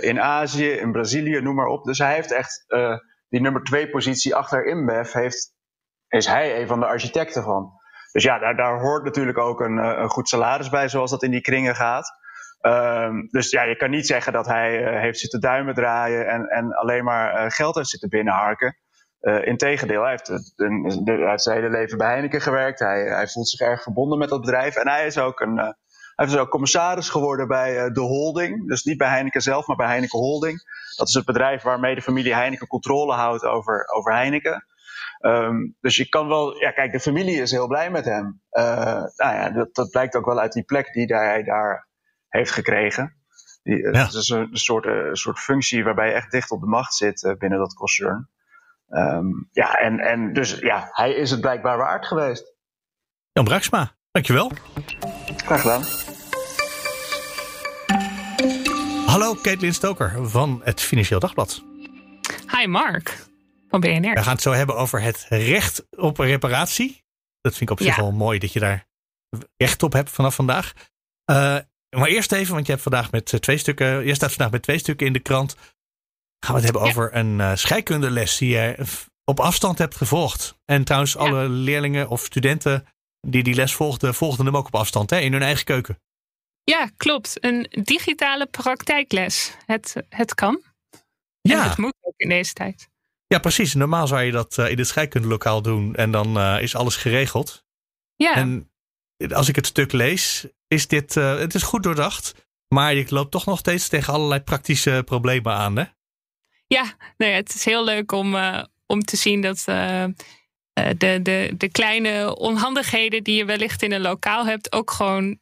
in 0.00 0.20
Azië, 0.20 0.70
in 0.70 0.92
Brazilië, 0.92 1.40
noem 1.40 1.54
maar 1.54 1.66
op. 1.66 1.84
Dus 1.84 1.98
hij 1.98 2.14
heeft 2.14 2.32
echt 2.32 2.64
die 3.28 3.40
nummer 3.40 3.62
twee 3.62 3.90
positie 3.90 4.34
achter 4.34 4.66
InBev, 4.66 5.12
heeft, 5.12 5.54
is 6.08 6.26
hij 6.26 6.60
een 6.60 6.66
van 6.66 6.80
de 6.80 6.86
architecten 6.86 7.42
van. 7.42 7.72
Dus 8.12 8.22
ja, 8.22 8.38
daar, 8.38 8.56
daar 8.56 8.80
hoort 8.80 9.04
natuurlijk 9.04 9.38
ook 9.38 9.60
een, 9.60 9.76
een 9.76 10.08
goed 10.08 10.28
salaris 10.28 10.68
bij, 10.68 10.88
zoals 10.88 11.10
dat 11.10 11.22
in 11.22 11.30
die 11.30 11.40
kringen 11.40 11.74
gaat. 11.74 12.21
Um, 12.62 13.28
dus 13.30 13.50
ja, 13.50 13.62
je 13.62 13.76
kan 13.76 13.90
niet 13.90 14.06
zeggen 14.06 14.32
dat 14.32 14.46
hij 14.46 14.80
uh, 14.80 15.00
heeft 15.00 15.18
zitten 15.18 15.40
duimen 15.40 15.74
draaien 15.74 16.28
en, 16.28 16.46
en 16.46 16.74
alleen 16.74 17.04
maar 17.04 17.44
uh, 17.44 17.50
geld 17.50 17.74
heeft 17.74 17.88
zitten 17.88 18.08
binnenharken. 18.08 18.76
Uh, 19.20 19.46
Integendeel, 19.46 20.02
hij 20.02 20.10
heeft, 20.10 21.42
zijn 21.42 21.56
hele 21.56 21.70
leven 21.70 21.98
bij 21.98 22.08
Heineken 22.08 22.40
gewerkt. 22.40 22.78
Hij, 22.78 23.02
hij 23.02 23.28
voelt 23.28 23.48
zich 23.48 23.60
erg 23.60 23.82
verbonden 23.82 24.18
met 24.18 24.28
dat 24.28 24.40
bedrijf. 24.40 24.76
En 24.76 24.88
hij 24.88 25.06
is 25.06 25.18
ook, 25.18 25.40
een, 25.40 25.56
hij 26.14 26.26
is 26.26 26.36
ook 26.36 26.48
commissaris 26.48 27.08
geworden 27.08 27.48
bij 27.48 27.90
de 27.90 28.00
holding. 28.00 28.68
Dus 28.68 28.84
niet 28.84 28.98
bij 28.98 29.08
Heineken 29.08 29.40
zelf, 29.40 29.66
maar 29.66 29.76
bij 29.76 29.86
Heineken 29.86 30.18
Holding. 30.18 30.62
Dat 30.96 31.08
is 31.08 31.14
het 31.14 31.24
bedrijf 31.24 31.62
waarmee 31.62 31.94
de 31.94 32.02
familie 32.02 32.34
Heineken 32.34 32.66
controle 32.66 33.14
houdt 33.14 33.44
over, 33.44 33.88
over 33.88 34.12
Heineken. 34.12 34.66
Um, 35.20 35.76
dus 35.80 35.96
je 35.96 36.08
kan 36.08 36.28
wel, 36.28 36.60
ja, 36.60 36.70
kijk, 36.70 36.92
de 36.92 37.00
familie 37.00 37.40
is 37.40 37.50
heel 37.50 37.66
blij 37.66 37.90
met 37.90 38.04
hem. 38.04 38.40
nou 38.50 39.10
ja, 39.16 39.50
dat, 39.50 39.74
dat 39.74 39.90
blijkt 39.90 40.16
ook 40.16 40.26
wel 40.26 40.40
uit 40.40 40.52
die 40.52 40.64
plek 40.64 40.92
die 40.92 41.14
hij 41.14 41.42
daar 41.42 41.90
heeft 42.32 42.50
gekregen. 42.50 43.16
Die, 43.62 43.76
Ja. 43.76 44.04
Het 44.04 44.12
is 44.12 44.28
een 44.28 44.48
soort, 44.52 44.84
uh, 44.84 45.08
soort 45.12 45.38
functie 45.38 45.84
waarbij 45.84 46.06
je 46.06 46.12
echt 46.12 46.30
dicht 46.30 46.50
op 46.50 46.60
de 46.60 46.66
macht 46.66 46.94
zit 46.94 47.22
uh, 47.22 47.34
binnen 47.34 47.58
dat 47.58 47.74
concern. 47.74 48.28
Ehm, 48.88 49.26
ja, 49.50 49.74
en, 49.74 49.98
en 49.98 50.32
dus 50.32 50.58
ja, 50.58 50.88
hij 50.92 51.12
is 51.14 51.30
het 51.30 51.40
blijkbaar 51.40 51.76
waard 51.76 52.06
geweest. 52.06 52.54
Jan 53.32 53.44
Braksma, 53.44 53.96
dankjewel. 54.10 54.52
Graag 55.36 55.60
gedaan. 55.60 55.82
Hallo, 59.06 59.34
Caitlin 59.34 59.74
Stoker 59.74 60.28
van 60.28 60.60
het 60.64 60.80
Financieel 60.80 61.20
Dagblad. 61.20 61.62
Hi 62.56 62.66
Mark 62.66 63.26
van 63.68 63.80
BNR. 63.80 64.14
We 64.14 64.22
gaan 64.22 64.32
het 64.32 64.42
zo 64.42 64.52
hebben 64.52 64.76
over 64.76 65.00
het 65.02 65.26
recht 65.28 65.86
op 65.90 66.18
reparatie. 66.18 67.04
Dat 67.40 67.56
vind 67.56 67.70
ik 67.70 67.78
op 67.78 67.86
zich 67.86 67.96
wel 67.96 68.12
mooi 68.12 68.38
dat 68.38 68.52
je 68.52 68.60
daar 68.60 68.86
recht 69.56 69.82
op 69.82 69.92
hebt 69.92 70.10
vanaf 70.10 70.34
vandaag. 70.34 70.72
Uh, 71.30 71.58
maar 71.96 72.08
eerst 72.08 72.32
even, 72.32 72.54
want 72.54 72.66
je 72.66 72.72
hebt 72.72 72.84
vandaag 72.84 73.10
met 73.10 73.42
twee 73.42 73.58
stukken. 73.58 74.06
Je 74.06 74.14
staat 74.14 74.32
vandaag 74.32 74.50
met 74.50 74.62
twee 74.62 74.78
stukken 74.78 75.06
in 75.06 75.12
de 75.12 75.20
krant. 75.20 75.56
Gaan 76.38 76.54
we 76.54 76.60
het 76.60 76.64
hebben 76.64 76.82
over 76.82 77.16
een 77.16 77.38
uh, 77.38 77.54
scheikundeles 77.54 78.36
die 78.36 78.48
je 78.48 78.86
op 79.24 79.40
afstand 79.40 79.78
hebt 79.78 79.96
gevolgd. 79.96 80.58
En 80.64 80.84
trouwens, 80.84 81.16
alle 81.16 81.48
leerlingen 81.48 82.08
of 82.08 82.24
studenten 82.24 82.86
die 83.20 83.42
die 83.42 83.54
les 83.54 83.74
volgden, 83.74 84.14
volgden 84.14 84.46
hem 84.46 84.56
ook 84.56 84.66
op 84.66 84.74
afstand 84.74 85.10
hè, 85.10 85.18
in 85.18 85.32
hun 85.32 85.42
eigen 85.42 85.64
keuken. 85.64 86.00
Ja, 86.64 86.90
klopt. 86.96 87.44
Een 87.44 87.66
digitale 87.82 88.46
praktijkles. 88.46 89.56
Het, 89.66 89.94
het 90.08 90.34
kan. 90.34 90.62
Ja. 91.40 91.62
En 91.62 91.68
het 91.68 91.78
moet 91.78 91.94
ook 92.00 92.16
in 92.16 92.28
deze 92.28 92.52
tijd. 92.52 92.90
Ja, 93.26 93.38
precies. 93.38 93.74
Normaal 93.74 94.06
zou 94.06 94.22
je 94.22 94.32
dat 94.32 94.58
in 94.58 94.78
het 94.78 94.86
scheikundelokaal 94.86 95.62
doen 95.62 95.94
en 95.94 96.10
dan 96.10 96.38
uh, 96.38 96.62
is 96.62 96.74
alles 96.74 96.96
geregeld. 96.96 97.64
Ja. 98.16 98.34
En 98.34 98.71
als 99.28 99.48
ik 99.48 99.56
het 99.56 99.66
stuk 99.66 99.92
lees, 99.92 100.46
is 100.66 100.86
dit, 100.86 101.16
uh, 101.16 101.38
het 101.38 101.54
is 101.54 101.62
goed 101.62 101.82
doordacht. 101.82 102.50
Maar 102.68 102.94
ik 102.94 103.10
loop 103.10 103.30
toch 103.30 103.46
nog 103.46 103.58
steeds 103.58 103.88
tegen 103.88 104.12
allerlei 104.12 104.40
praktische 104.40 105.02
problemen 105.04 105.52
aan, 105.52 105.76
hè? 105.76 105.84
Ja, 106.66 106.96
nou 107.16 107.30
ja, 107.30 107.36
het 107.36 107.54
is 107.54 107.64
heel 107.64 107.84
leuk 107.84 108.12
om, 108.12 108.36
om 108.86 109.00
te 109.00 109.16
zien 109.16 109.40
dat 109.40 109.62
de, 110.98 111.20
de, 111.22 111.54
de 111.56 111.68
kleine 111.72 112.36
onhandigheden 112.36 113.22
die 113.22 113.36
je 113.36 113.44
wellicht 113.44 113.82
in 113.82 113.92
een 113.92 114.00
lokaal 114.00 114.46
hebt, 114.46 114.72
ook 114.72 114.90
gewoon 114.90 115.38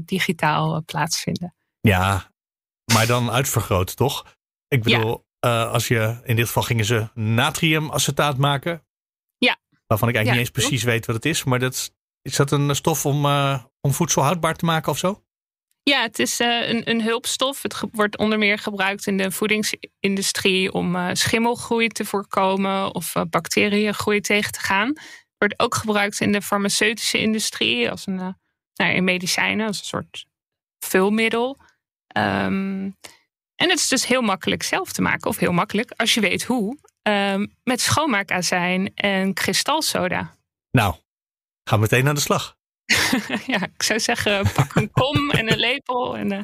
digitaal 0.00 0.82
plaatsvinden. 0.84 1.54
Ja, 1.80 2.32
maar 2.92 3.06
dan 3.06 3.30
uitvergroot, 3.30 3.96
toch? 3.96 4.36
Ik 4.68 4.82
bedoel, 4.82 5.26
ja. 5.40 5.64
als 5.64 5.88
je, 5.88 6.20
in 6.24 6.36
dit 6.36 6.46
geval 6.46 6.62
gingen 6.62 6.84
ze 6.84 7.08
natriumacetaat 7.14 8.36
maken. 8.36 8.86
Ja. 9.38 9.56
Waarvan 9.86 10.08
ik 10.08 10.14
eigenlijk 10.14 10.26
ja, 10.26 10.30
niet 10.30 10.40
eens 10.40 10.50
precies 10.50 10.82
weet 10.82 11.06
wat 11.06 11.16
het 11.16 11.24
is. 11.24 11.44
Maar 11.44 11.58
dat, 11.58 11.94
is 12.30 12.36
dat 12.36 12.50
een 12.50 12.76
stof 12.76 13.06
om, 13.06 13.24
uh, 13.24 13.64
om 13.80 13.92
voedsel 13.92 14.22
houdbaar 14.22 14.54
te 14.54 14.64
maken 14.64 14.92
of 14.92 14.98
zo? 14.98 15.22
Ja, 15.82 16.02
het 16.02 16.18
is 16.18 16.40
uh, 16.40 16.68
een, 16.68 16.90
een 16.90 17.02
hulpstof. 17.02 17.62
Het 17.62 17.82
wordt 17.92 18.18
onder 18.18 18.38
meer 18.38 18.58
gebruikt 18.58 19.06
in 19.06 19.16
de 19.16 19.30
voedingsindustrie 19.30 20.72
om 20.72 21.14
schimmelgroei 21.14 21.88
te 21.88 22.04
voorkomen 22.04 22.94
of 22.94 23.12
bacteriëngroei 23.30 24.20
tegen 24.20 24.52
te 24.52 24.60
gaan. 24.60 24.88
Het 24.88 25.36
wordt 25.38 25.58
ook 25.58 25.74
gebruikt 25.74 26.20
in 26.20 26.32
de 26.32 26.42
farmaceutische 26.42 27.18
industrie 27.18 27.90
als 27.90 28.06
een, 28.06 28.36
nou, 28.74 28.92
in 28.92 29.04
medicijnen 29.04 29.66
als 29.66 29.78
een 29.78 29.84
soort 29.84 30.26
vulmiddel. 30.78 31.58
Um, 32.16 32.96
en 33.54 33.68
het 33.68 33.78
is 33.78 33.88
dus 33.88 34.06
heel 34.06 34.22
makkelijk 34.22 34.62
zelf 34.62 34.92
te 34.92 35.02
maken, 35.02 35.30
of 35.30 35.38
heel 35.38 35.52
makkelijk 35.52 35.92
als 35.96 36.14
je 36.14 36.20
weet 36.20 36.42
hoe, 36.42 36.78
um, 37.02 37.54
met 37.64 37.80
schoonmaakazijn 37.80 38.94
en 38.94 39.34
kristalsoda. 39.34 40.36
Nou, 40.70 40.94
ga 41.68 41.76
meteen 41.76 42.08
aan 42.08 42.14
de 42.14 42.20
slag. 42.20 42.56
ja, 43.46 43.62
ik 43.74 43.82
zou 43.82 44.00
zeggen, 44.00 44.52
pak 44.52 44.74
een 44.74 44.90
kom 44.90 45.30
en 45.30 45.52
een 45.52 45.58
lepel. 45.58 46.16
En, 46.16 46.32
uh... 46.32 46.40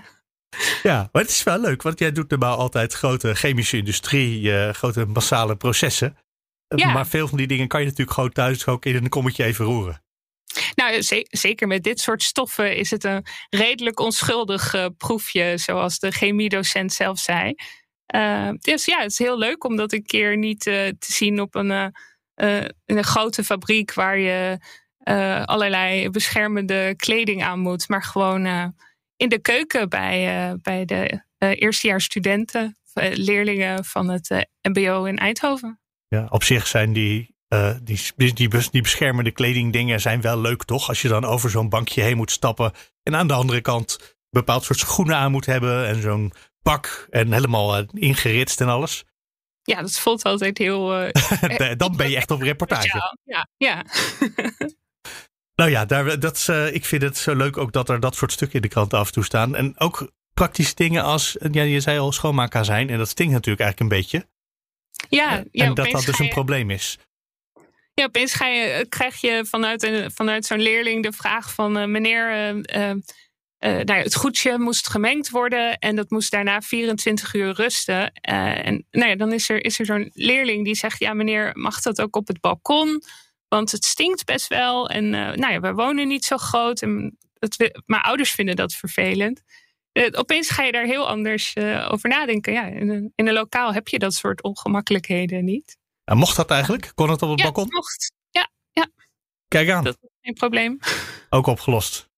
Ja, 0.83 1.09
maar 1.13 1.23
het 1.23 1.31
is 1.31 1.43
wel 1.43 1.59
leuk, 1.59 1.83
want 1.83 1.99
jij 1.99 2.13
doet 2.13 2.31
normaal 2.31 2.57
altijd 2.57 2.93
grote 2.93 3.35
chemische 3.35 3.77
industrie, 3.77 4.41
uh, 4.41 4.71
grote 4.71 5.05
massale 5.05 5.57
processen. 5.57 6.17
Ja. 6.69 6.93
Maar 6.93 7.07
veel 7.07 7.29
van 7.29 7.39
die 7.39 7.47
dingen 7.47 7.69
kan 7.69 7.81
je 7.81 7.87
natuurlijk 7.87 8.15
gewoon 8.15 8.33
thuis 8.33 8.67
ook 8.67 8.85
in 8.85 8.95
een 8.95 9.09
kommetje 9.09 9.45
even 9.45 9.65
roeren. 9.65 10.03
Nou, 10.75 11.03
zeker 11.29 11.67
met 11.67 11.83
dit 11.83 12.01
soort 12.01 12.23
stoffen 12.23 12.77
is 12.77 12.91
het 12.91 13.05
een 13.05 13.27
redelijk 13.51 14.01
onschuldig 14.01 14.75
uh, 14.75 14.87
proefje, 14.97 15.59
zoals 15.59 15.99
de 15.99 16.11
chemiedocent 16.11 16.93
zelf 16.93 17.19
zei. 17.19 17.55
Uh, 18.15 18.51
dus 18.59 18.85
ja, 18.85 18.99
het 19.01 19.11
is 19.11 19.19
heel 19.19 19.39
leuk 19.39 19.65
om 19.65 19.77
dat 19.77 19.93
een 19.93 20.05
keer 20.05 20.37
niet 20.37 20.67
uh, 20.67 20.75
te 20.75 21.13
zien 21.13 21.41
op 21.41 21.55
een, 21.55 21.95
een 22.85 23.05
grote 23.05 23.45
fabriek 23.45 23.95
waar 23.95 24.19
je 24.19 24.59
allerlei 25.45 26.11
beschermende 26.11 26.95
kleding 26.97 27.45
aan 27.45 27.59
moet, 27.59 27.89
maar 27.89 28.03
gewoon 28.03 28.75
in 29.17 29.29
de 29.29 29.39
keuken 29.39 29.89
bij, 29.89 30.55
bij 30.63 30.85
de 30.85 31.21
eerstejaarsstudenten, 31.39 32.77
leerlingen 33.13 33.85
van 33.85 34.09
het 34.09 34.49
MBO 34.63 35.05
in 35.05 35.19
Eindhoven. 35.19 35.81
Ja, 36.09 36.27
op 36.29 36.43
zich 36.43 36.67
zijn 36.67 36.93
die 36.93 37.35
die, 37.83 38.01
die, 38.17 38.33
die 38.71 38.83
beschermende 38.83 39.31
kledingdingen 39.31 40.01
zijn 40.01 40.21
wel 40.21 40.41
leuk, 40.41 40.65
toch? 40.65 40.89
Als 40.89 41.03
je 41.03 41.09
dan 41.09 41.25
over 41.25 41.51
zo'n 41.51 41.69
bankje 41.69 42.03
heen 42.03 42.17
moet 42.17 42.31
stappen. 42.31 42.73
En 43.03 43.17
aan 43.17 43.27
de 43.27 43.33
andere 43.33 43.61
kant 43.61 43.97
een 44.01 44.07
bepaald 44.31 44.65
soort 44.65 44.79
schoenen 44.79 45.17
aan 45.17 45.31
moet 45.31 45.47
hebben. 45.47 45.87
En 45.87 46.03
zo'n 46.03 46.33
pak. 46.63 47.07
En 47.11 47.33
helemaal 47.33 47.85
ingeritst 47.85 48.61
en 48.61 48.69
alles. 48.69 49.05
Ja, 49.63 49.81
dat 49.81 49.99
voelt 49.99 50.23
altijd 50.23 50.59
heel. 50.59 50.87
Dan 51.77 51.97
ben 51.97 52.11
je 52.11 52.17
echt 52.17 52.31
op 52.31 52.41
reportage. 52.41 53.19
Ja, 53.25 53.49
ja. 53.57 53.85
nou 55.55 55.71
ja, 55.71 55.85
daar, 55.85 56.19
dat, 56.19 56.49
ik 56.73 56.85
vind 56.85 57.03
het 57.03 57.17
zo 57.17 57.35
leuk 57.35 57.57
ook 57.57 57.73
dat 57.73 57.89
er 57.89 58.01
dat 58.01 58.17
soort 58.17 58.33
stukken 58.33 58.57
in 58.57 58.63
de 58.63 58.69
krant 58.69 58.95
af 58.95 59.07
en 59.07 59.13
toe 59.13 59.25
staan. 59.25 59.57
En 59.57 59.81
ook 59.81 60.13
praktische 60.35 60.75
dingen 60.75 61.03
als. 61.03 61.37
Ja, 61.51 61.63
je 61.63 61.81
zei 61.81 61.99
al 61.99 62.13
schoonmaakazijn. 62.13 62.91
En 62.91 62.99
dat 62.99 63.09
stinkt 63.09 63.33
natuurlijk 63.33 63.63
eigenlijk 63.63 63.93
een 63.93 63.99
beetje. 63.99 64.27
Ja, 65.09 65.45
ja 65.51 65.65
en 65.65 65.75
dat 65.75 65.91
dat 65.91 66.05
dus 66.05 66.19
een 66.19 66.29
probleem 66.29 66.71
is. 66.71 66.99
Ja, 67.95 68.05
opeens 68.05 68.35
ga 68.35 68.47
je, 68.47 68.87
krijg 68.89 69.21
je 69.21 69.45
vanuit, 69.49 69.83
een, 69.83 70.11
vanuit 70.11 70.47
zo'n 70.47 70.61
leerling 70.61 71.03
de 71.03 71.13
vraag 71.13 71.55
van 71.55 71.79
uh, 71.79 71.85
meneer, 71.85 72.31
uh, 72.33 72.89
uh, 72.89 72.95
nou 73.59 73.85
ja, 73.85 73.95
het 73.95 74.15
goedje 74.15 74.59
moest 74.59 74.89
gemengd 74.89 75.31
worden 75.31 75.79
en 75.79 75.97
dat 75.97 76.11
moest 76.11 76.31
daarna 76.31 76.61
24 76.61 77.35
uur 77.35 77.55
rusten. 77.55 78.13
en 78.13 78.87
nou 78.91 79.09
ja, 79.09 79.17
dan 79.17 79.33
is 79.33 79.49
er, 79.49 79.65
is 79.65 79.79
er 79.79 79.87
zo'n 79.87 80.11
leerling 80.13 80.65
die 80.65 80.75
zegt, 80.75 80.99
ja 80.99 81.15
meneer, 81.15 81.51
mag 81.55 81.81
dat 81.81 82.01
ook 82.01 82.17
op 82.17 82.27
het 82.27 82.41
balkon? 82.41 83.03
Want 83.55 83.71
het 83.71 83.85
stinkt 83.85 84.25
best 84.25 84.47
wel 84.47 84.89
en 84.89 85.11
nou 85.11 85.53
ja, 85.53 85.61
we 85.61 85.73
wonen 85.73 86.09
niet 86.09 86.25
zo 86.25 86.37
groot 86.37 86.83
en 86.83 87.19
het, 87.39 87.83
mijn 87.87 88.03
ouders 88.03 88.31
vinden 88.31 88.57
dat 88.57 88.73
vervelend. 88.73 89.43
opeens 90.13 90.51
ga 90.51 90.63
je 90.63 90.73
daar 90.73 90.85
heel 90.85 91.09
anders 91.09 91.57
over 91.89 92.09
nadenken. 92.09 92.53
Ja, 92.53 92.65
in 92.65 92.89
een, 92.89 93.13
in 93.15 93.27
een 93.27 93.35
lokaal 93.35 93.73
heb 93.73 93.89
je 93.89 93.99
dat 93.99 94.15
soort 94.15 94.43
ongemakkelijkheden 94.43 95.45
niet. 95.45 95.77
En 96.05 96.17
mocht 96.17 96.37
dat 96.37 96.51
eigenlijk? 96.51 96.93
Kon 96.95 97.11
het 97.11 97.23
op 97.23 97.31
het 97.31 97.39
ja, 97.39 97.45
balkon? 97.45 97.67
mocht. 97.71 98.13
Ja, 98.31 98.49
ja. 98.71 98.89
Kijk 99.49 99.71
aan. 99.71 99.85
Dat 99.85 99.99
is 100.01 100.09
geen 100.21 100.35
probleem. 100.35 100.79
Ook 101.31 101.47
opgelost. 101.47 102.09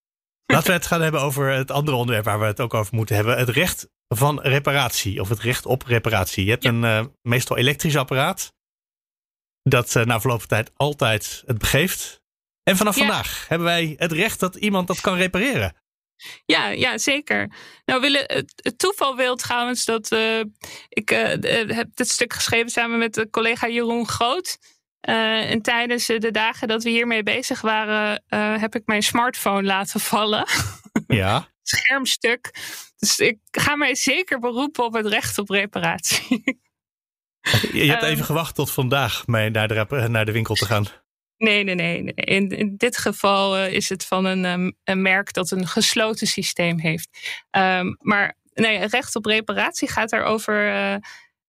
Laten 0.45 0.67
we 0.67 0.73
het 0.73 0.85
gaan 0.85 1.01
hebben 1.01 1.21
over 1.21 1.51
het 1.51 1.71
andere 1.71 1.97
onderwerp 1.97 2.25
waar 2.25 2.39
we 2.39 2.45
het 2.45 2.59
ook 2.61 2.73
over 2.73 2.95
moeten 2.95 3.15
hebben. 3.15 3.37
Het 3.37 3.49
recht 3.49 3.87
van 4.07 4.41
reparatie 4.41 5.21
of 5.21 5.29
het 5.29 5.39
recht 5.39 5.65
op 5.65 5.83
reparatie. 5.83 6.43
Je 6.45 6.49
hebt 6.51 6.63
Ja. 6.63 6.69
een 6.69 6.83
uh, 6.83 7.05
meestal 7.21 7.57
elektrisch 7.57 7.95
apparaat 7.95 8.55
dat 9.69 9.95
uh, 9.95 10.03
na 10.03 10.19
verloop 10.19 10.39
van 10.39 10.47
tijd 10.47 10.71
altijd 10.75 11.43
het 11.45 11.57
begeeft. 11.57 12.21
En 12.63 12.77
vanaf 12.77 12.95
Ja. 12.95 13.05
vandaag 13.05 13.45
hebben 13.47 13.67
wij 13.67 13.95
het 13.97 14.11
recht 14.11 14.39
dat 14.39 14.55
iemand 14.55 14.87
dat 14.87 15.01
kan 15.01 15.15
repareren. 15.15 15.75
Ja, 16.45 16.67
ja, 16.67 16.97
zeker. 16.97 17.51
Nou, 17.85 18.01
willen, 18.01 18.23
het, 18.27 18.53
het 18.55 18.79
toeval 18.79 19.15
wil 19.15 19.35
trouwens 19.35 19.85
dat 19.85 20.11
uh, 20.11 20.39
ik 20.89 21.11
uh, 21.11 21.19
heb 21.75 21.87
dit 21.93 22.09
stuk 22.09 22.33
geschreven 22.33 22.69
samen 22.69 22.97
met 22.97 23.13
de 23.13 23.29
collega 23.29 23.67
Jeroen 23.67 24.07
Groot. 24.07 24.57
Uh, 25.09 25.51
en 25.51 25.61
tijdens 25.61 26.05
de 26.05 26.31
dagen 26.31 26.67
dat 26.67 26.83
we 26.83 26.89
hiermee 26.89 27.23
bezig 27.23 27.61
waren, 27.61 28.23
heb 28.59 28.75
ik 28.75 28.81
mijn 28.85 29.03
smartphone 29.03 29.63
laten 29.63 29.99
vallen. 29.99 30.45
Ja. 31.07 31.47
Schermstuk. 31.61 32.51
Dus 32.97 33.19
ik 33.19 33.37
ga 33.51 33.75
mij 33.75 33.95
zeker 33.95 34.39
beroepen 34.39 34.83
op 34.83 34.93
het 34.93 35.05
recht 35.05 35.37
op 35.37 35.49
reparatie. 35.49 36.59
Je 37.71 37.89
hebt 37.89 38.03
Um, 38.03 38.09
even 38.09 38.25
gewacht 38.25 38.55
tot 38.55 38.71
vandaag 38.71 39.27
mee 39.27 39.49
naar 39.49 39.67
de, 39.67 40.05
naar 40.07 40.25
de 40.25 40.31
winkel 40.31 40.55
te 40.55 40.65
gaan. 40.65 40.85
Nee, 41.37 41.63
nee, 41.63 41.75
nee. 41.75 42.03
nee. 42.03 42.13
In, 42.13 42.49
in 42.49 42.73
dit 42.77 42.97
geval 42.97 43.57
uh, 43.57 43.73
is 43.73 43.89
het 43.89 44.05
van 44.05 44.25
een, 44.25 44.45
um, 44.45 44.75
een, 44.83 45.01
merk 45.01 45.33
dat 45.33 45.51
een 45.51 45.67
gesloten 45.67 46.27
systeem 46.27 46.79
heeft. 46.79 47.37
Um, 47.51 47.97
maar 47.99 48.37
nee, 48.53 48.87
recht 48.87 49.15
op 49.15 49.25
reparatie 49.25 49.89
gaat 49.89 50.11
erover 50.11 50.67
uh, 50.67 50.95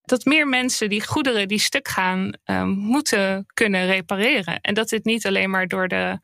dat 0.02 0.24
meer 0.24 0.48
mensen 0.48 0.88
die 0.88 1.06
goederen 1.06 1.48
die 1.48 1.58
stuk 1.58 1.88
gaan, 1.88 2.38
moeten 2.74 3.46
kunnen 3.54 3.86
repareren. 3.86 4.60
En 4.60 4.74
dat 4.74 4.88
dit 4.88 5.04
niet 5.04 5.26
alleen 5.26 5.50
maar 5.50 5.66
door 5.66 5.88
de 5.88 6.18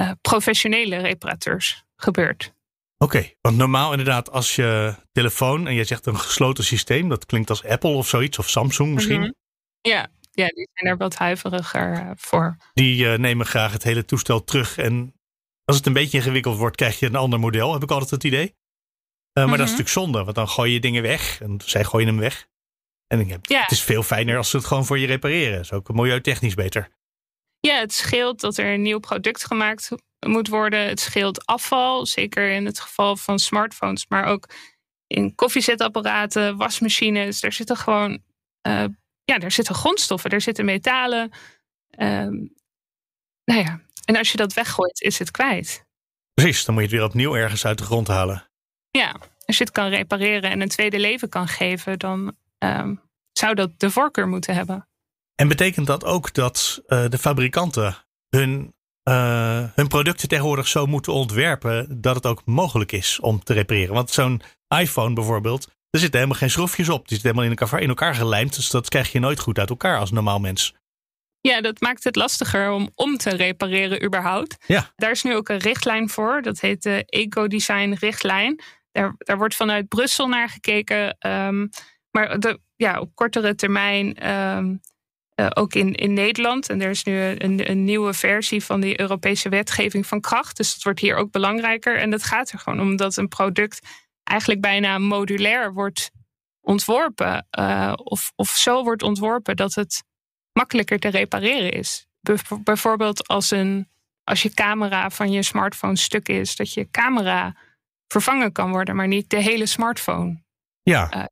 uh, 0.00 0.10
professionele 0.20 0.96
reparateurs 0.96 1.84
gebeurt. 1.96 2.56
Oké, 2.98 3.16
okay, 3.16 3.36
want 3.40 3.56
normaal 3.56 3.90
inderdaad 3.90 4.30
als 4.30 4.56
je 4.56 4.94
telefoon 5.12 5.66
en 5.66 5.74
je 5.74 5.84
zegt 5.84 6.06
een 6.06 6.18
gesloten 6.18 6.64
systeem, 6.64 7.08
dat 7.08 7.26
klinkt 7.26 7.50
als 7.50 7.64
Apple 7.64 7.90
of 7.90 8.08
zoiets, 8.08 8.38
of 8.38 8.48
Samsung 8.48 8.94
misschien. 8.94 9.16
Mm 9.16 9.22
-hmm. 9.22 9.34
Ja, 9.80 10.08
ja, 10.30 10.46
die 10.46 10.68
zijn 10.72 10.92
er 10.92 10.96
wat 10.96 11.14
huiveriger 11.14 11.92
uh, 11.92 12.10
voor. 12.16 12.56
Die 12.74 13.04
uh, 13.04 13.14
nemen 13.14 13.46
graag 13.46 13.72
het 13.72 13.82
hele 13.82 14.04
toestel 14.04 14.44
terug. 14.44 14.78
En 14.78 15.14
als 15.64 15.76
het 15.76 15.86
een 15.86 15.92
beetje 15.92 16.18
ingewikkeld 16.18 16.56
wordt, 16.56 16.76
krijg 16.76 16.98
je 16.98 17.06
een 17.06 17.16
ander 17.16 17.40
model, 17.40 17.72
heb 17.72 17.82
ik 17.82 17.90
altijd 17.90 18.10
het 18.10 18.24
idee. 18.24 18.46
Uh, 18.46 18.54
maar 19.32 19.44
mm 19.44 19.48
-hmm. 19.48 19.58
dat 19.58 19.66
is 19.66 19.76
natuurlijk 19.76 19.88
zonde, 19.88 20.24
want 20.24 20.36
dan 20.36 20.48
gooi 20.48 20.72
je 20.72 20.80
dingen 20.80 21.02
weg 21.02 21.40
en 21.40 21.60
zij 21.64 21.84
gooien 21.84 22.08
hem 22.08 22.18
weg. 22.18 22.48
En 23.06 23.20
ik 23.20 23.28
heb, 23.28 23.46
Ja. 23.46 23.60
het 23.60 23.70
is 23.70 23.82
veel 23.82 24.02
fijner 24.02 24.36
als 24.36 24.50
ze 24.50 24.56
het 24.56 24.66
gewoon 24.66 24.86
voor 24.86 24.98
je 24.98 25.06
repareren. 25.06 25.52
Dat 25.52 25.64
is 25.64 25.72
ook 25.72 25.92
milieutechnisch 25.92 26.54
beter. 26.54 26.88
Ja, 27.60 27.78
het 27.78 27.92
scheelt 27.92 28.40
dat 28.40 28.56
er 28.56 28.72
een 28.72 28.82
nieuw 28.82 28.98
product 28.98 29.44
gemaakt 29.44 29.90
moet 30.26 30.48
worden. 30.48 30.86
Het 30.86 31.00
scheelt 31.00 31.46
afval, 31.46 32.06
zeker 32.06 32.50
in 32.50 32.66
het 32.66 32.80
geval 32.80 33.16
van 33.16 33.38
smartphones, 33.38 34.06
maar 34.08 34.24
ook 34.24 34.48
in 35.06 35.34
koffiezetapparaten, 35.34 36.56
wasmachines. 36.56 37.42
Er 37.42 37.52
zitten 37.52 37.76
gewoon, 37.76 38.22
eh, 38.60 38.84
ja, 39.24 39.38
er 39.38 39.50
zitten 39.50 39.74
grondstoffen, 39.74 40.30
er 40.30 40.40
zitten 40.40 40.64
metalen. 40.64 41.30
Ehm, 41.90 42.34
nou 43.44 43.60
ja, 43.60 43.80
en 44.04 44.16
als 44.16 44.30
je 44.30 44.36
dat 44.36 44.52
weggooit, 44.52 45.00
is 45.00 45.18
het 45.18 45.30
kwijt. 45.30 45.86
Precies, 46.34 46.64
dan 46.64 46.74
moet 46.74 46.82
je 46.82 46.88
het 46.88 46.98
weer 46.98 47.08
opnieuw 47.08 47.36
ergens 47.36 47.64
uit 47.64 47.78
de 47.78 47.84
grond 47.84 48.08
halen. 48.08 48.50
Ja, 48.90 49.16
als 49.44 49.58
je 49.58 49.64
het 49.64 49.72
kan 49.72 49.88
repareren 49.88 50.50
en 50.50 50.60
een 50.60 50.68
tweede 50.68 50.98
leven 50.98 51.28
kan 51.28 51.48
geven, 51.48 51.98
dan 51.98 52.36
ehm, 52.58 52.94
zou 53.32 53.54
dat 53.54 53.80
de 53.80 53.90
voorkeur 53.90 54.28
moeten 54.28 54.54
hebben. 54.54 54.88
En 55.40 55.48
betekent 55.48 55.86
dat 55.86 56.04
ook 56.04 56.34
dat 56.34 56.82
eh, 56.86 57.08
de 57.08 57.18
fabrikanten 57.18 57.96
hun, 58.28 58.74
eh, 59.02 59.64
hun 59.74 59.88
producten 59.88 60.28
tegenwoordig 60.28 60.68
zo 60.68 60.86
moeten 60.86 61.12
ontwerpen 61.12 62.00
dat 62.00 62.14
het 62.14 62.26
ook 62.26 62.42
mogelijk 62.44 62.92
is 62.92 63.20
om 63.20 63.42
te 63.42 63.52
repareren? 63.52 63.94
Want 63.94 64.10
zo'n 64.10 64.42
iPhone 64.78 65.14
bijvoorbeeld, 65.14 65.66
er 65.90 65.98
zitten 65.98 66.20
helemaal 66.20 66.40
geen 66.40 66.50
schroefjes 66.50 66.88
op. 66.88 67.08
Die 67.08 67.16
zit 67.16 67.26
helemaal 67.26 67.44
in 67.50 67.56
elkaar, 67.56 67.80
in 67.80 67.88
elkaar 67.88 68.14
gelijmd. 68.14 68.54
Dus 68.54 68.70
dat 68.70 68.88
krijg 68.88 69.12
je 69.12 69.18
nooit 69.18 69.40
goed 69.40 69.58
uit 69.58 69.70
elkaar 69.70 69.98
als 69.98 70.10
normaal 70.10 70.38
mens. 70.38 70.74
Ja, 71.40 71.60
dat 71.60 71.80
maakt 71.80 72.04
het 72.04 72.16
lastiger 72.16 72.70
om, 72.70 72.90
om 72.94 73.16
te 73.16 73.30
repareren 73.30 74.04
überhaupt. 74.04 74.56
Ja. 74.66 74.92
Daar 74.96 75.10
is 75.10 75.22
nu 75.22 75.36
ook 75.36 75.48
een 75.48 75.58
richtlijn 75.58 76.08
voor. 76.08 76.42
Dat 76.42 76.60
heet 76.60 76.82
de 76.82 77.04
Ecodesign 77.06 77.92
richtlijn. 77.92 78.62
Daar, 78.92 79.14
daar 79.18 79.38
wordt 79.38 79.54
vanuit 79.54 79.88
Brussel 79.88 80.28
naar 80.28 80.48
gekeken. 80.48 81.18
ehm, 81.18 81.66
maar 82.10 82.40
de, 82.40 82.60
ja, 82.76 83.00
op 83.00 83.14
kortere 83.14 83.54
termijn 83.54 84.14
ehm, 84.14 84.74
eh, 85.38 85.46
ook 85.54 85.74
in, 85.74 85.94
in 85.94 86.12
Nederland. 86.12 86.68
En 86.68 86.80
er 86.82 86.90
is 86.90 87.04
nu 87.04 87.20
een, 87.20 87.70
een 87.70 87.84
nieuwe 87.84 88.12
versie 88.14 88.64
van 88.64 88.80
die 88.80 89.00
Europese 89.00 89.48
wetgeving 89.48 90.06
van 90.06 90.20
kracht. 90.20 90.56
Dus 90.56 90.74
dat 90.74 90.82
wordt 90.82 91.00
hier 91.00 91.16
ook 91.16 91.30
belangrijker. 91.30 91.98
En 91.98 92.10
dat 92.10 92.22
gaat 92.22 92.50
er 92.50 92.58
gewoon 92.58 92.80
om 92.80 92.96
dat 92.96 93.16
een 93.16 93.28
product 93.28 93.80
eigenlijk 94.24 94.60
bijna 94.60 94.98
modulair 94.98 95.72
wordt 95.72 96.10
ontworpen. 96.60 97.46
eh, 97.50 97.92
of, 97.96 98.32
of 98.36 98.48
zo 98.48 98.84
wordt 98.84 99.02
ontworpen 99.02 99.56
dat 99.56 99.74
het 99.74 100.04
makkelijker 100.52 100.98
te 100.98 101.08
repareren 101.08 101.72
is. 101.72 102.06
Bijv- 102.20 102.52
Bijvoorbeeld 102.64 103.28
als, 103.28 103.50
een, 103.50 103.88
als 104.24 104.42
je 104.42 104.54
camera 104.54 105.10
van 105.10 105.30
je 105.32 105.42
smartphone 105.42 105.96
stuk 105.96 106.28
is, 106.28 106.56
dat 106.56 106.72
je 106.72 106.90
camera 106.90 107.54
vervangen 108.08 108.52
kan 108.52 108.70
worden, 108.70 108.96
maar 108.96 109.08
niet 109.08 109.30
de 109.30 109.42
hele 109.42 109.66
smartphone. 109.66 110.42
Ja, 110.82 111.10
Eh. 111.10 111.24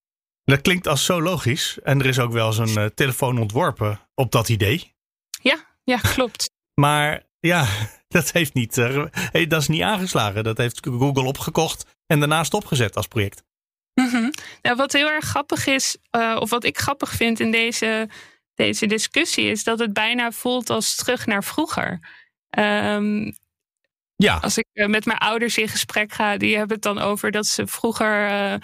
Dat 0.47 0.61
klinkt 0.61 0.89
als 0.89 1.05
zo 1.05 1.23
logisch. 1.23 1.79
En 1.83 2.01
er 2.01 2.07
is 2.07 2.19
ook 2.19 2.33
wel 2.33 2.47
eens 2.47 2.59
een 2.59 2.77
eh, 2.77 2.85
telefoon 2.95 3.39
ontworpen 3.39 4.01
op 4.15 4.33
dat 4.33 4.49
idee. 4.49 4.95
Ja, 5.87 5.99
klopt. 5.99 6.51
Maar 6.75 7.23
ja, 7.41 7.67
dat, 8.09 8.33
heeft 8.33 8.55
niet, 8.55 8.79
eh, 8.79 9.05
hey, 9.13 9.47
dat 9.47 9.61
is 9.61 9.69
niet 9.69 9.83
aangeslagen. 9.83 10.45
Dat 10.45 10.57
heeft 10.57 10.87
Google 10.87 11.25
opgekocht 11.25 11.85
en 12.07 12.19
daarnaast 12.19 12.55
opgezet 12.55 12.97
als 12.97 13.07
project. 13.07 13.43
Mhm. 13.95 14.31
nou, 14.63 14.77
wat 14.77 14.93
heel 14.93 15.09
erg 15.09 15.25
grappig 15.25 15.67
is, 15.67 15.97
eh, 16.11 16.37
of 16.41 16.51
wat 16.51 16.65
ik 16.65 16.79
grappig 16.79 17.11
vind 17.11 17.41
in 17.41 17.51
deze, 17.51 18.09
deze 18.55 18.87
discussie, 18.87 19.51
is 19.51 19.65
dat 19.65 19.79
het 19.79 19.93
bijna 19.93 20.31
voelt 20.31 20.71
als 20.71 20.95
terug 20.95 21.27
naar 21.27 21.45
vroeger. 21.45 22.01
Ehm, 22.51 23.33
Ja, 24.17 24.37
als 24.37 24.59
ik 24.59 24.67
eh, 24.73 24.87
met 24.87 25.05
mijn 25.05 25.19
ouders 25.19 25.59
in 25.59 25.69
gesprek 25.69 26.13
ga, 26.13 26.37
die 26.37 26.57
hebben 26.57 26.75
het 26.75 26.85
dan 26.85 26.99
over 26.99 27.31
dat 27.31 27.47
ze 27.47 27.67
vroeger 27.67 28.27
eh, 28.27 28.55
eh, 28.55 28.61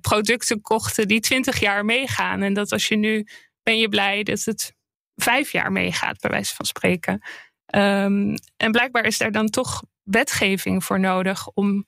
producten 0.00 0.60
kochten 0.60 1.08
die 1.08 1.20
twintig 1.20 1.60
jaar 1.60 1.84
meegaan. 1.84 2.42
En 2.42 2.54
dat 2.54 2.72
als 2.72 2.88
je 2.88 2.96
nu 2.96 3.26
ben 3.62 3.78
je 3.78 3.88
blij 3.88 4.22
dat 4.22 4.44
het 4.44 4.74
vijf 5.14 5.52
jaar 5.52 5.72
meegaat, 5.72 6.20
bij 6.20 6.30
wijze 6.30 6.54
van 6.54 6.64
spreken. 6.66 7.20
Ehm, 7.66 8.36
en 8.56 8.70
blijkbaar 8.70 9.04
is 9.04 9.18
daar 9.18 9.32
dan 9.32 9.46
toch 9.48 9.82
wetgeving 10.02 10.84
voor 10.84 11.00
nodig 11.00 11.48
om, 11.48 11.86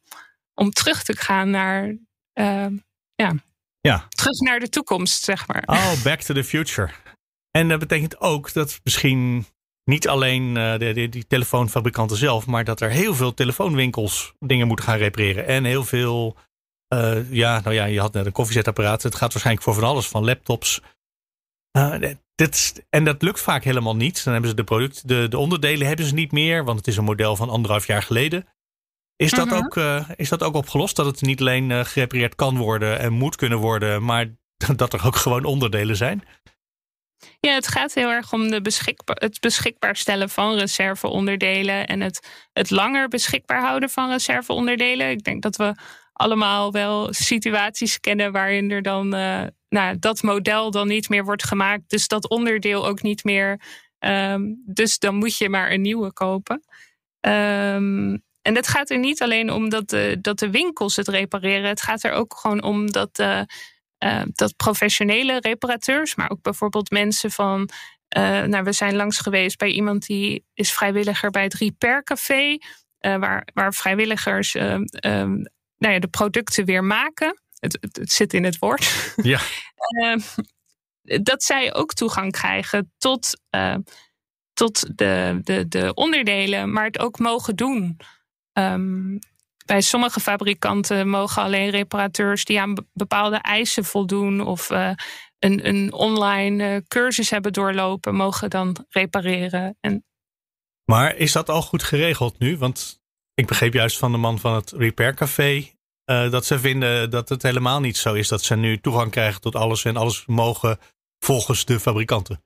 om 0.55 0.71
terug 0.71 1.03
te 1.03 1.17
gaan 1.17 1.51
naar, 1.51 1.97
ehm, 2.33 2.77
ja, 3.15 3.35
Ja. 3.81 4.07
terug 4.09 4.41
naar 4.41 4.61
de 4.61 4.69
toekomst, 4.69 5.25
zeg 5.25 5.47
maar. 5.49 5.63
Oh, 5.67 6.03
back 6.03 6.21
to 6.21 6.35
the 6.35 6.45
future. 6.45 6.91
En 7.51 7.69
dat 7.69 7.79
betekent 7.79 8.21
ook 8.21 8.53
dat 8.53 8.81
misschien 8.83 9.47
niet 9.85 10.09
alleen 10.09 10.57
eh, 10.57 10.79
de, 10.79 10.93
de- 10.93 11.09
die 11.09 11.27
telefoonfabrikanten 11.27 12.17
zelf, 12.17 12.47
maar 12.47 12.65
dat 12.65 12.81
er 12.81 12.91
heel 12.91 13.15
veel 13.15 13.35
telefoonwinkels 13.35 14.33
dingen 14.39 14.67
moeten 14.67 14.85
gaan 14.85 14.97
repareren. 14.99 15.47
En 15.47 15.65
heel 15.65 15.85
veel, 15.85 16.37
eh, 16.89 17.33
ja, 17.33 17.61
nou 17.61 17.75
ja, 17.75 17.85
je 17.85 18.01
had 18.01 18.13
net 18.13 18.27
een 18.27 18.33
koffiezetapparaat. 18.33 19.03
Het 19.03 19.15
gaat 19.15 19.33
waarschijnlijk 19.33 19.65
voor 19.67 19.75
van 19.75 19.85
alles, 19.85 20.09
van 20.09 20.25
laptops. 20.25 20.81
Eh, 21.71 21.95
dit, 22.35 22.85
en 22.91 23.05
dat 23.05 23.23
lukt 23.23 23.41
vaak 23.41 23.65
helemaal 23.65 23.97
niet. 23.97 24.25
Dan 24.25 24.33
hebben 24.33 24.51
ze 24.51 24.57
de 24.57 24.65
product, 24.65 25.09
de, 25.09 25.29
de 25.29 25.39
onderdelen 25.39 25.87
hebben 25.87 26.07
ze 26.07 26.15
niet 26.15 26.33
meer, 26.33 26.65
want 26.65 26.79
het 26.79 26.87
is 26.89 26.97
een 26.97 27.05
model 27.05 27.37
van 27.37 27.51
anderhalf 27.51 27.87
jaar 27.87 28.03
geleden. 28.03 28.47
Is 29.17 29.31
dat, 29.31 29.47
Mhm. 29.47 29.57
ook, 29.57 29.77
is 30.17 30.29
dat 30.29 30.43
ook 30.43 30.55
opgelost? 30.55 30.97
Dat 30.97 31.07
het 31.07 31.21
niet 31.21 31.41
alleen 31.41 31.87
gerepareerd 31.87 32.35
kan 32.35 32.57
worden 32.57 32.99
en 32.99 33.13
moet 33.13 33.37
kunnen 33.37 33.59
worden, 33.59 34.03
maar 34.05 34.27
dat 34.77 34.93
er 34.93 35.07
ook 35.07 35.17
gewoon 35.17 35.45
onderdelen 35.45 35.97
zijn? 35.97 36.25
Ja, 37.41 37.55
het 37.55 37.69
gaat 37.69 37.95
heel 37.95 38.11
erg 38.11 38.33
om 38.33 38.51
de 38.51 38.61
het 39.05 39.41
beschikbaar 39.41 39.97
stellen 39.97 40.29
van 40.29 40.55
reserveonderdelen 40.55 41.87
en 41.87 42.01
het, 42.01 42.29
het 42.53 42.71
langer 42.71 43.09
beschikbaar 43.09 43.61
houden 43.61 43.91
van 43.91 44.11
reserveonderdelen. 44.11 45.11
Ik 45.11 45.25
denk 45.25 45.43
dat 45.43 45.57
we 45.57 45.75
allemaal 46.13 46.73
wel 46.73 47.13
situaties 47.13 48.01
kennen 48.01 48.33
waarin 48.33 48.71
er 48.71 48.83
dan 48.83 49.15
eh, 49.15 49.43
nou, 49.69 49.99
dat 49.99 50.23
model 50.23 50.71
dan 50.71 50.89
niet 50.89 51.09
meer 51.09 51.25
wordt 51.25 51.45
gemaakt, 51.45 51.91
dus 51.91 52.09
dat 52.09 52.29
onderdeel 52.29 52.87
ook 52.87 53.03
niet 53.03 53.25
meer. 53.25 53.61
Ehm, 53.99 54.43
dus 54.67 54.99
dan 54.99 55.15
moet 55.15 55.37
je 55.37 55.49
maar 55.49 55.71
een 55.71 55.81
nieuwe 55.81 56.13
kopen. 56.13 56.63
Ehm, 57.21 58.17
en 58.43 58.55
het 58.55 58.69
gaat 58.69 58.91
er 58.91 58.99
niet 58.99 59.23
alleen 59.23 59.51
om 59.51 59.69
dat 59.69 59.89
de, 59.89 60.19
dat 60.21 60.39
de 60.39 60.51
winkels 60.51 60.97
het 60.97 61.09
repareren. 61.09 61.69
Het 61.69 61.83
gaat 61.83 62.03
er 62.03 62.13
ook 62.13 62.35
gewoon 62.37 62.63
om 62.63 62.91
dat, 62.91 63.19
eh, 63.19 63.41
eh, 64.03 64.23
dat 64.33 64.57
professionele 64.57 65.41
reparateurs, 65.41 66.15
maar 66.15 66.31
ook 66.31 66.43
bijvoorbeeld 66.43 66.91
mensen 66.91 67.31
van. 67.31 67.69
eh, 68.09 68.43
nou, 68.43 68.65
we 68.65 68.73
zijn 68.73 68.97
langs 68.97 69.19
geweest 69.19 69.59
bij 69.59 69.71
iemand 69.71 70.07
die 70.07 70.45
is 70.55 70.73
vrijwilliger 70.73 71.31
bij 71.31 71.43
het 71.43 71.55
Repair 71.55 72.03
Café, 72.03 72.57
eh, 72.99 73.17
waar, 73.17 73.49
waar 73.55 73.75
vrijwilligers 73.75 74.53
nou 74.53 75.95
ja, 75.95 75.99
de 75.99 76.09
producten 76.09 76.65
weer 76.65 76.85
maken. 76.85 77.43
Het, 77.59 77.79
het, 77.81 77.97
het 77.97 78.13
zit 78.13 78.33
in 78.33 78.45
het 78.45 78.59
woord. 78.59 79.15
Ja. 79.33 79.41
Ehm, 79.77 80.21
dat 81.23 81.43
zij 81.43 81.75
ook 81.75 81.93
toegang 81.93 82.33
krijgen 82.33 82.93
tot, 82.99 83.41
tot 84.53 84.97
de, 84.99 85.41
de, 85.43 85.69
de 85.69 85.95
onderdelen, 85.95 86.73
maar 86.73 86.85
het 86.85 86.99
ook 86.99 87.19
mogen 87.19 87.57
doen. 87.57 87.97
Ehm, 88.53 89.17
bij 89.65 89.81
sommige 89.81 90.21
fabrikanten 90.21 91.09
mogen 91.09 91.43
alleen 91.43 91.71
reparateurs 91.71 92.45
die 92.45 92.61
aan 92.61 92.75
be- 92.75 92.87
bepaalde 92.93 93.37
eisen 93.37 93.85
voldoen 93.85 94.41
of 94.41 94.71
eh, 94.71 94.91
een, 95.39 95.69
een 95.69 95.93
online 95.93 96.65
eh, 96.65 96.81
cursus 96.89 97.31
hebben 97.31 97.53
doorlopen, 97.53 98.15
mogen 98.15 98.51
dan 98.51 98.87
repareren. 98.89 99.77
En 99.81 100.05
Maar 100.85 101.17
is 101.17 101.33
dat 101.33 101.49
al 101.49 101.63
goed 101.63 101.83
geregeld 101.83 102.39
nu? 102.39 102.59
Want 102.59 103.01
ik 103.35 103.47
begreep 103.47 103.73
juist 103.73 103.99
van 103.99 104.13
de 104.13 104.19
man 104.19 104.39
van 104.39 104.55
het 104.55 104.71
Repair 104.71 105.15
Café 105.15 105.71
eh, 106.05 106.31
dat 106.31 106.47
ze 106.47 106.59
vinden 106.59 107.11
dat 107.11 107.29
het 107.29 107.43
helemaal 107.43 107.81
niet 107.81 107.97
zo 107.97 108.15
is 108.15 108.29
dat 108.29 108.43
ze 108.43 108.57
nu 108.57 108.81
toegang 108.81 109.11
krijgen 109.11 109.41
tot 109.41 109.55
alles 109.55 109.85
en 109.85 109.97
alles 109.97 110.27
mogen 110.27 110.79
volgens 111.19 111.65
de 111.65 111.81
fabrikanten. 111.81 112.43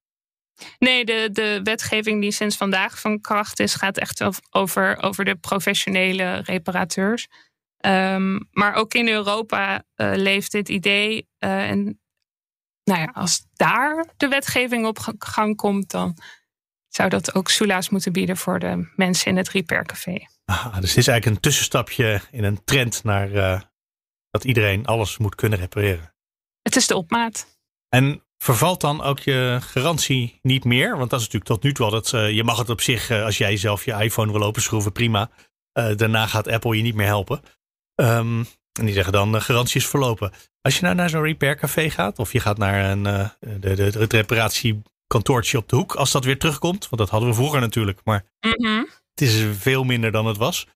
Nee, 0.78 1.04
de, 1.04 1.28
de 1.32 1.60
wetgeving 1.62 2.20
die 2.20 2.30
sinds 2.32 2.56
vandaag 2.56 3.00
van 3.00 3.20
kracht 3.20 3.60
is, 3.60 3.74
gaat 3.74 3.98
echt 3.98 4.20
ov- 4.20 4.38
over, 4.50 5.02
over 5.02 5.24
de 5.24 5.34
professionele 5.36 6.36
reparateurs. 6.36 7.26
Ehm, 7.76 8.38
maar 8.50 8.74
ook 8.74 8.94
in 8.94 9.08
Europa 9.08 9.82
eh, 9.94 10.12
leeft 10.14 10.52
dit 10.52 10.68
idee. 10.68 11.28
eh, 11.38 11.70
en 11.70 12.00
nou 12.84 13.00
ja, 13.00 13.10
als 13.14 13.46
daar 13.52 14.06
de 14.16 14.28
wetgeving 14.28 14.86
op 14.86 14.98
ga- 14.98 15.12
gang 15.18 15.56
komt, 15.56 15.90
dan 15.90 16.16
zou 16.88 17.08
dat 17.08 17.34
ook 17.34 17.48
soelaas 17.50 17.88
moeten 17.88 18.12
bieden 18.12 18.36
voor 18.36 18.58
de 18.58 18.92
mensen 18.96 19.30
in 19.30 19.36
het 19.36 19.48
repaircafé. 19.48 20.26
Ah, 20.44 20.64
dus 20.80 20.88
dit 20.88 20.96
is 20.96 21.06
eigenlijk 21.08 21.26
een 21.26 21.40
tussenstapje 21.40 22.20
in 22.30 22.44
een 22.44 22.64
trend 22.64 23.04
naar 23.04 23.32
eh, 23.32 23.60
dat 24.30 24.44
iedereen 24.44 24.86
alles 24.86 25.18
moet 25.18 25.34
kunnen 25.34 25.58
repareren. 25.58 26.14
Het 26.62 26.76
is 26.76 26.86
de 26.86 26.96
opmaat. 26.96 27.58
En 27.88 28.25
vervalt 28.46 28.80
dan 28.80 29.02
ook 29.02 29.18
je 29.18 29.58
garantie 29.60 30.38
niet 30.42 30.64
meer? 30.64 30.96
Want 30.98 31.10
dat 31.10 31.20
is 31.20 31.26
natuurlijk 31.26 31.52
tot 31.52 31.62
nu 31.62 31.72
toe 31.72 31.84
al 31.84 31.90
dat 31.90 32.12
eh, 32.12 32.30
je 32.30 32.44
mag 32.44 32.58
het 32.58 32.70
op 32.70 32.80
zich, 32.80 33.10
eh, 33.10 33.24
als 33.24 33.38
jij 33.38 33.56
zelf 33.56 33.84
je 33.84 33.92
iPhone 33.92 34.32
wil 34.32 34.42
openschroeven, 34.42 34.92
prima. 34.92 35.30
Eh, 35.72 35.96
daarna 35.96 36.26
gaat 36.26 36.48
Apple 36.48 36.76
je 36.76 36.82
niet 36.82 36.94
meer 36.94 37.06
helpen. 37.06 37.40
Ehm, 37.94 38.44
en 38.80 38.84
die 38.84 38.94
zeggen 38.94 39.12
dan, 39.12 39.32
de 39.32 39.40
garantie 39.40 39.80
is 39.80 39.86
verlopen. 39.86 40.32
Als 40.60 40.76
je 40.76 40.82
nou 40.82 40.94
naar 40.94 41.10
zo'n 41.10 41.22
repaircafé 41.22 41.90
gaat, 41.90 42.18
of 42.18 42.32
je 42.32 42.40
gaat 42.40 42.58
naar 42.58 42.90
een, 42.90 43.02
de, 43.02 43.74
de, 43.74 43.82
het 43.82 44.12
reparatiekantoortje 44.12 45.58
op 45.58 45.68
de 45.68 45.76
hoek, 45.76 45.94
als 45.94 46.10
dat 46.12 46.24
weer 46.24 46.38
terugkomt, 46.38 46.88
want 46.88 46.98
dat 47.02 47.10
hadden 47.10 47.28
we 47.28 47.34
vroeger 47.34 47.60
natuurlijk, 47.60 48.00
maar 48.04 48.24
Mhm. 48.40 48.84
het 49.14 49.20
is 49.20 49.44
veel 49.58 49.84
minder 49.84 50.10
dan 50.12 50.26
het 50.26 50.36
was. 50.36 50.66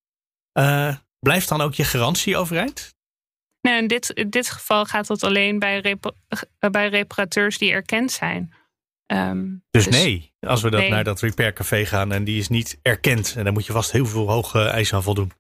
Blijft 1.19 1.49
dan 1.49 1.61
ook 1.61 1.75
je 1.75 1.85
garantie 1.85 2.37
overeind? 2.37 2.95
In, 3.79 3.87
dit, 3.87 4.11
in 4.11 4.31
dit 4.31 4.51
geval 4.51 4.85
gaat 4.85 5.07
dat 5.07 5.23
alleen 5.23 5.59
bij, 5.59 5.97
bij 6.71 6.89
reparateurs 6.89 7.59
die 7.59 7.73
erkend 7.73 8.13
zijn. 8.13 8.53
Ehm, 9.07 9.47
dus, 9.71 9.85
dus, 9.85 10.03
nee, 10.03 10.33
als 10.41 10.63
we 10.63 10.71
dat 10.71 10.89
naar 10.89 11.05
dat 11.05 11.21
repaircafé 11.21 11.87
gaan 11.87 12.13
en 12.13 12.25
die 12.25 12.39
is 12.39 12.49
niet 12.49 12.79
erkend. 12.83 13.35
En 13.37 13.45
dan 13.45 13.53
moet 13.53 13.67
je 13.67 13.73
vast 13.73 13.93
heel 13.93 14.07
veel 14.07 14.31
hoge 14.31 14.65
eisen 14.65 14.97
aan 14.97 15.03
voldoen. 15.03 15.33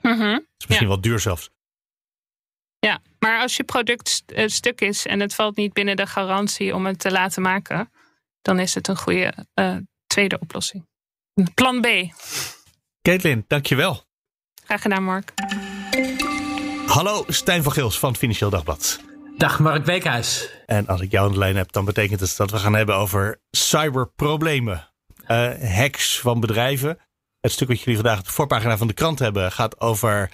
Mm 0.00 0.18
-hmm. 0.18 0.32
Dat 0.32 0.44
is 0.58 0.66
misschien 0.66 0.88
wel 0.88 1.00
duur 1.00 1.18
zelfs. 1.18 1.50
Ja, 2.78 3.00
maar 3.18 3.40
als 3.40 3.56
je 3.56 3.64
product 3.64 4.22
uh, 4.26 4.48
stuk 4.48 4.80
is 4.80 5.06
en 5.06 5.20
het 5.20 5.34
valt 5.34 5.56
niet 5.56 5.72
binnen 5.72 5.96
de 5.96 6.06
garantie 6.06 6.74
om 6.74 6.86
het 6.86 6.98
te 6.98 7.10
laten 7.10 7.42
maken, 7.42 7.90
dan 8.42 8.58
is 8.58 8.74
het 8.74 8.88
een 8.88 8.96
goede 8.96 9.46
uh, 9.54 9.76
tweede 10.06 10.38
oplossing. 10.38 10.86
Plan 11.54 11.80
B. 11.80 11.86
Caitlin, 13.02 13.44
dankjewel. 13.46 14.04
Graag 14.64 14.82
gedaan, 14.82 15.04
Mark. 15.04 15.32
Hallo, 16.86 17.24
Stijn 17.28 17.62
van 17.62 17.72
Gils 17.72 17.98
van 17.98 18.08
het 18.08 18.18
Financieel 18.18 18.50
Dagblad. 18.50 19.00
Dag 19.36 19.58
Mark 19.58 19.84
Beekhuis. 19.84 20.50
En 20.66 20.86
als 20.86 21.00
ik 21.00 21.10
jou 21.10 21.26
aan 21.26 21.32
de 21.32 21.38
lijn 21.38 21.56
heb, 21.56 21.72
dan 21.72 21.84
betekent 21.84 22.20
het 22.20 22.34
dat 22.36 22.50
we 22.50 22.58
gaan 22.58 22.74
hebben 22.74 22.94
over 22.94 23.40
cyberproblemen. 23.50 24.88
Uh, 25.28 25.76
hacks 25.76 26.20
van 26.20 26.40
bedrijven. 26.40 26.98
Het 27.40 27.52
stuk 27.52 27.68
wat 27.68 27.80
jullie 27.80 27.94
vandaag 27.94 28.18
op 28.18 28.24
de 28.24 28.30
voorpagina 28.30 28.76
van 28.76 28.86
de 28.86 28.92
krant 28.92 29.18
hebben 29.18 29.52
gaat 29.52 29.80
over 29.80 30.30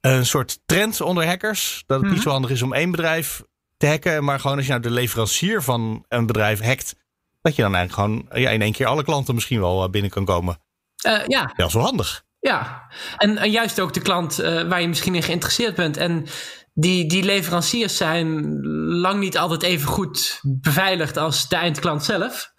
een 0.00 0.26
soort 0.26 0.58
trend 0.66 1.00
onder 1.00 1.26
hackers. 1.26 1.82
Dat 1.86 2.00
het 2.00 2.10
niet 2.10 2.18
zo 2.18 2.24
mhm. 2.24 2.32
handig 2.32 2.50
is 2.50 2.62
om 2.62 2.72
één 2.72 2.90
bedrijf 2.90 3.42
te 3.76 3.86
hacken. 3.86 4.24
Maar 4.24 4.40
gewoon 4.40 4.56
als 4.56 4.66
je 4.66 4.70
nou 4.70 4.82
de 4.82 4.90
leverancier 4.90 5.62
van 5.62 6.04
een 6.08 6.26
bedrijf 6.26 6.60
hackt. 6.60 6.94
Dat 7.40 7.56
je 7.56 7.62
dan 7.62 7.74
eigenlijk 7.74 8.08
gewoon 8.08 8.42
ja, 8.42 8.50
in 8.50 8.62
één 8.62 8.72
keer 8.72 8.86
alle 8.86 9.04
klanten 9.04 9.34
misschien 9.34 9.60
wel 9.60 9.84
eh, 9.84 9.90
binnen 9.90 10.10
kan 10.10 10.24
komen. 10.24 10.58
Uh, 11.06 11.26
ja. 11.26 11.52
Dat 11.56 11.68
is 11.68 11.74
wel 11.74 11.82
handig. 11.82 12.24
Ja, 12.46 12.82
en, 13.16 13.38
en 13.38 13.50
juist 13.50 13.80
ook 13.80 13.94
de 13.94 14.00
klant 14.00 14.36
waar 14.36 14.80
je 14.80 14.88
misschien 14.88 15.14
in 15.14 15.22
geïnteresseerd 15.22 15.74
bent. 15.74 15.96
En 15.96 16.26
die, 16.74 17.08
die 17.08 17.22
leveranciers 17.22 17.96
zijn 17.96 18.60
lang 18.86 19.20
niet 19.20 19.38
altijd 19.38 19.62
even 19.62 19.88
goed 19.88 20.40
beveiligd 20.42 21.16
als 21.16 21.48
de 21.48 21.56
eindklant 21.56 22.04
zelf. 22.04 22.52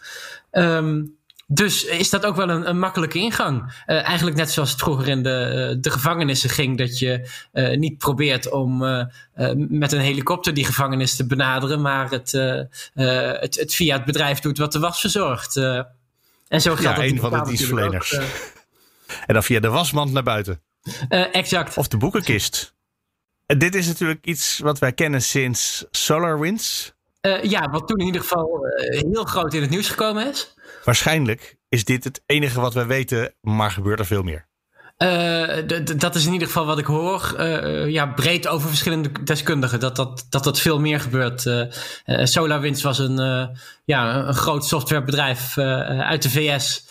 Um, 0.51 1.17
dus 1.49 1.85
is 1.85 2.09
dat 2.09 2.25
ook 2.25 2.35
wel 2.35 2.49
een, 2.49 2.69
een 2.69 2.79
makkelijke 2.79 3.19
ingang. 3.19 3.83
Uh, 3.87 4.07
eigenlijk 4.07 4.37
net 4.37 4.51
zoals 4.51 4.71
het 4.71 4.79
vroeger 4.79 5.07
in 5.07 5.23
de, 5.23 5.69
uh, 5.71 5.81
de 5.81 5.89
gevangenissen 5.89 6.49
ging, 6.49 6.77
dat 6.77 6.99
je 6.99 7.29
uh, 7.53 7.77
niet 7.77 7.97
probeert 7.97 8.51
om 8.51 8.77
met 9.55 9.91
een 9.91 9.99
helikopter 9.99 10.53
die 10.53 10.65
gevangenis 10.65 11.15
te 11.15 11.25
benaderen, 11.25 11.81
maar 11.81 12.09
het, 12.09 12.31
het, 12.93 13.55
het, 13.55 13.75
via 13.75 13.95
het 13.95 14.05
bedrijf 14.05 14.39
doet 14.39 14.57
wat 14.57 14.71
de 14.71 14.79
was 14.79 14.99
verzorgt. 14.99 15.55
en 15.55 16.61
zo 16.61 16.75
geldt 16.75 16.97
ja, 16.97 17.03
een 17.03 17.19
van 17.19 17.31
de 17.31 17.41
dienstverleners. 17.43 18.19
En 19.25 19.33
dan 19.33 19.43
via 19.43 19.59
de 19.59 19.69
wasmand 19.69 20.11
naar 20.11 20.23
buiten. 20.23 20.61
exact. 21.31 21.77
Of 21.77 21.87
de 21.87 21.97
boekenkist. 21.97 22.75
Dit 23.45 23.75
is 23.75 23.87
natuurlijk 23.87 24.25
iets 24.25 24.59
wat 24.59 24.79
wij 24.79 24.93
kennen 24.93 25.21
sinds 25.21 25.85
SolarWinds. 25.91 26.95
Uh, 27.21 27.43
ja, 27.43 27.69
wat 27.69 27.87
toen 27.87 27.99
in 27.99 28.05
ieder 28.05 28.21
geval 28.21 28.65
uh, 28.65 29.01
heel 29.01 29.23
groot 29.23 29.53
in 29.53 29.61
het 29.61 29.69
nieuws 29.69 29.89
gekomen 29.89 30.27
is. 30.27 30.53
Waarschijnlijk 30.83 31.57
is 31.69 31.83
dit 31.83 32.03
het 32.03 32.21
enige 32.25 32.61
wat 32.61 32.73
wij 32.73 32.85
weten, 32.85 33.33
maar 33.41 33.71
gebeurt 33.71 33.99
er 33.99 34.05
veel 34.05 34.23
meer. 34.23 34.45
Dat 35.97 36.15
is 36.15 36.25
in 36.25 36.33
ieder 36.33 36.47
geval 36.47 36.65
wat 36.65 36.77
ik 36.77 36.85
hoor. 36.85 37.41
ja, 37.87 38.05
breed 38.05 38.47
over 38.47 38.67
verschillende 38.67 39.23
deskundigen. 39.23 39.79
Dat 39.79 39.95
dat, 39.95 40.25
dat, 40.29 40.43
dat 40.43 40.59
veel 40.59 40.79
meer 40.79 40.99
gebeurt. 40.99 41.49
SolarWinds 42.05 42.81
was 42.81 42.99
een, 42.99 43.17
ja, 43.85 44.27
een 44.27 44.33
groot 44.33 44.65
softwarebedrijf 44.65 45.57
uit 45.57 46.21
de 46.21 46.29
VS. 46.29 46.87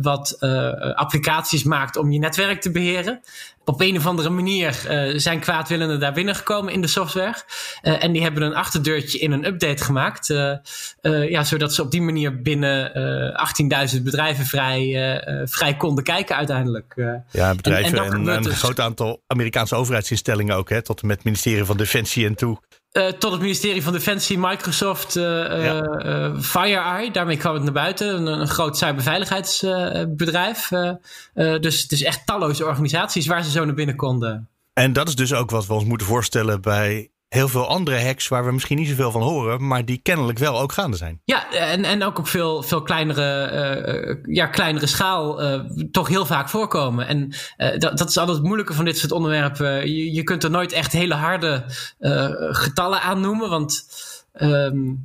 wat 0.00 0.36
applicaties 0.94 1.64
maakt 1.64 1.96
om 1.96 2.12
je 2.12 2.18
netwerk 2.18 2.60
te 2.60 2.70
beheren 2.70 3.20
op 3.66 3.80
een 3.80 3.96
of 3.96 4.06
andere 4.06 4.28
manier 4.28 4.86
uh, 4.90 5.18
zijn 5.18 5.40
kwaadwillenden 5.40 6.00
daar 6.00 6.12
binnengekomen 6.12 6.72
in 6.72 6.80
de 6.80 6.86
software. 6.86 7.34
En 7.82 8.12
die 8.12 8.22
hebben 8.22 8.42
een 8.42 8.54
achterdeurtje 8.54 9.18
in 9.18 9.32
een 9.32 9.46
update 9.46 9.84
gemaakt. 9.84 10.26
Ja, 11.02 11.44
zodat 11.44 11.74
ze 11.74 11.82
op 11.82 11.90
die 11.90 12.02
manier 12.02 12.42
binnen 12.42 12.92
18.000 13.96 14.02
bedrijven 14.02 14.44
vrij, 14.44 15.22
vrij 15.44 15.76
konden 15.76 16.04
kijken 16.04 16.36
uiteindelijk. 16.36 16.94
ja, 17.30 17.54
bedrijven 17.54 17.98
en, 17.98 18.12
en, 18.12 18.28
een 18.28 18.42
dus- 18.42 18.58
groot 18.58 18.80
aantal 18.80 19.22
Amerikaanse 19.26 19.74
overheidsinstellingen 19.74 20.56
ook. 20.56 20.68
Hè, 20.68 20.82
tot 20.82 21.00
en 21.00 21.06
met 21.06 21.16
het 21.16 21.24
ministerie 21.24 21.64
van 21.64 21.76
Defensie 21.76 22.26
en 22.26 22.34
toe. 22.34 22.58
Uh, 22.96 23.06
tot 23.06 23.32
het 23.32 23.40
ministerie 23.40 23.82
van 23.82 23.92
Defensie, 23.92 24.38
Microsoft, 24.38 25.16
uh, 25.16 25.24
ja. 25.64 26.00
uh, 26.04 26.40
FireEye. 26.40 27.10
Daarmee 27.10 27.36
kwam 27.36 27.54
het 27.54 27.62
naar 27.62 27.72
buiten. 27.72 28.16
Een, 28.16 28.26
een 28.26 28.48
groot 28.48 28.76
cyberveiligheidsbedrijf. 28.76 30.68
dus 31.34 31.82
het 31.82 31.92
is 31.92 32.02
echt 32.02 32.26
talloze 32.26 32.64
organisaties 32.64 33.26
waar 33.26 33.44
ze 33.44 33.50
zo 33.50 33.64
naar 33.64 33.74
binnen 33.74 33.96
konden. 33.96 34.48
En 34.72 34.92
dat 34.92 35.08
is 35.08 35.14
dus 35.16 35.34
ook 35.34 35.50
wat 35.50 35.66
we 35.66 35.74
ons 35.74 35.84
moeten 35.84 36.06
voorstellen 36.06 36.60
bij 36.60 37.10
heel 37.28 37.48
veel 37.48 37.66
andere 37.66 38.00
hacks 38.00 38.28
waar 38.28 38.44
we 38.44 38.52
misschien 38.52 38.76
niet 38.76 38.88
zoveel 38.88 39.10
van 39.10 39.22
horen, 39.22 39.66
maar 39.66 39.84
die 39.84 40.00
kennelijk 40.02 40.38
wel 40.38 40.60
ook 40.60 40.72
gaande 40.72 40.96
zijn. 40.96 41.20
Ja, 41.24 41.52
en, 41.52 41.84
en 41.84 42.04
ook 42.04 42.18
op 42.18 42.28
veel, 42.28 42.62
veel 42.62 42.82
kleinere, 42.82 43.50
uh, 44.26 44.34
ja, 44.34 44.46
kleinere 44.46 44.86
schaal 44.86 45.42
uh, 45.42 45.60
toch 45.90 46.08
heel 46.08 46.26
vaak 46.26 46.48
voorkomen. 46.48 47.06
En 47.06 47.34
uh, 47.58 47.78
dat, 47.78 47.98
dat 47.98 48.08
is 48.08 48.16
altijd 48.16 48.36
het 48.36 48.46
moeilijke 48.46 48.74
van 48.74 48.84
dit 48.84 48.98
soort 48.98 49.12
onderwerpen. 49.12 49.90
Je, 49.94 50.12
je 50.12 50.22
kunt 50.22 50.44
er 50.44 50.50
nooit 50.50 50.72
echt 50.72 50.92
hele 50.92 51.14
harde 51.14 51.64
getallen 52.50 53.00
aan 53.00 53.20
noemen, 53.20 53.50
want 53.50 53.84
um, 54.40 55.04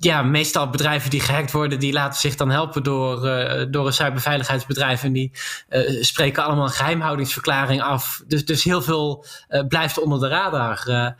ja, 0.00 0.22
meestal 0.22 0.70
bedrijven 0.70 1.10
die 1.10 1.20
gehackt 1.20 1.52
worden, 1.52 1.78
die 1.78 1.92
laten 1.92 2.20
zich 2.20 2.36
dan 2.36 2.50
helpen 2.50 2.82
door, 2.82 3.26
uh, 3.26 3.66
door 3.70 3.86
een 3.86 3.92
cyberveiligheidsbedrijf. 3.92 5.02
En 5.02 5.12
die 5.12 5.32
uh, 5.70 6.02
spreken 6.02 6.44
allemaal 6.44 6.64
een 6.64 6.70
geheimhoudingsverklaring 6.70 7.82
af. 7.82 8.22
Dus, 8.26 8.44
dus 8.44 8.64
heel 8.64 8.82
veel 8.82 9.24
uh, 9.48 9.66
blijft 9.66 9.98
onder 9.98 10.20
de 10.20 10.28
radar. 10.28 11.14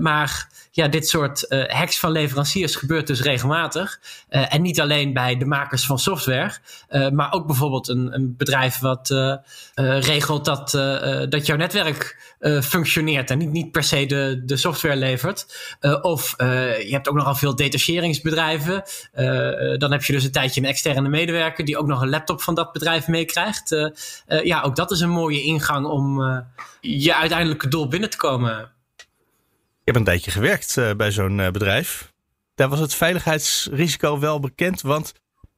maar 0.00 0.48
ja, 0.76 0.88
dit 0.88 1.08
soort 1.08 1.46
hacks 1.68 1.98
van 1.98 2.10
leveranciers 2.10 2.76
gebeurt 2.76 3.06
dus 3.06 3.22
regelmatig. 3.22 4.00
en 4.28 4.62
niet 4.62 4.80
alleen 4.80 5.12
bij 5.12 5.36
de 5.36 5.44
makers 5.44 5.86
van 5.86 5.98
software, 5.98 6.52
maar 7.12 7.32
ook 7.32 7.46
bijvoorbeeld 7.46 7.88
een, 7.88 8.14
een 8.14 8.34
bedrijf 8.36 8.78
wat 8.78 9.14
regelt 9.74 10.44
dat, 10.44 10.70
dat 11.28 11.46
jouw 11.46 11.56
netwerk 11.56 12.34
functioneert 12.62 13.30
en 13.30 13.38
niet, 13.38 13.50
niet 13.50 13.70
per 13.70 13.82
se 13.82 14.06
de, 14.06 14.42
de 14.44 14.56
software 14.56 14.96
levert. 14.96 15.46
of 16.02 16.34
je 16.38 16.88
hebt 16.90 17.08
ook 17.08 17.16
nogal 17.16 17.34
veel 17.34 17.56
detachering 17.56 18.14
bedrijven. 18.22 18.82
Uh, 19.14 19.78
dan 19.78 19.92
heb 19.92 20.04
je 20.04 20.12
dus 20.12 20.24
een 20.24 20.30
tijdje 20.30 20.60
een 20.60 20.66
externe 20.66 21.08
medewerker 21.08 21.64
die 21.64 21.78
ook 21.78 21.86
nog 21.86 22.00
een 22.00 22.08
laptop 22.08 22.42
van 22.42 22.54
dat 22.54 22.72
bedrijf 22.72 23.08
meekrijgt. 23.08 23.92
Ja, 24.26 24.62
ook 24.62 24.76
dat 24.76 24.90
is 24.90 25.00
een 25.00 25.10
mooie 25.10 25.42
ingang 25.42 25.86
om 25.86 26.22
je 26.80 27.14
uiteindelijke 27.14 27.68
doel 27.68 27.88
binnen 27.88 28.10
te 28.10 28.16
komen. 28.16 28.72
Ik 29.84 29.92
heb 29.92 29.96
een 29.96 30.04
tijdje 30.04 30.30
gewerkt 30.30 30.96
bij 30.96 31.10
zo'n 31.10 31.36
bedrijf. 31.36 32.12
Daar 32.54 32.68
was 32.68 32.78
het 32.78 32.94
veiligheidsrisico 32.94 34.18
wel 34.18 34.40
bekend, 34.40 34.80
want 34.80 35.12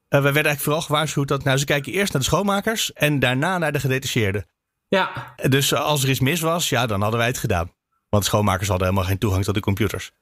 wij 0.09 0.21
werden 0.21 0.35
eigenlijk 0.35 0.61
vooral 0.61 0.83
gewaarschuwd 0.83 1.29
dat 1.29 1.45
nou, 1.45 1.59
ze 1.59 1.65
kijken 1.65 1.93
eerst 1.93 2.13
naar 2.13 2.23
de 2.23 2.29
schoonmakers 2.29 2.93
en 2.93 3.19
daarna 3.19 3.59
naar 3.59 3.73
de 3.73 3.81
gedetacheerden. 3.81 4.47
Ja. 4.89 5.35
Dus 5.49 5.75
als 5.75 6.03
er 6.03 6.09
iets 6.09 6.21
mis 6.21 6.41
was, 6.41 6.69
ja, 6.69 6.87
dan 6.87 7.01
hadden 7.01 7.19
wij 7.19 7.29
het 7.29 7.39
gedaan. 7.39 7.73
Want 8.09 8.25
schoonmakers 8.25 8.69
hadden 8.69 8.87
helemaal 8.87 9.09
geen 9.09 9.19
toegang 9.19 9.45
tot 9.45 9.55
de 9.55 9.61
computers. 9.61 10.13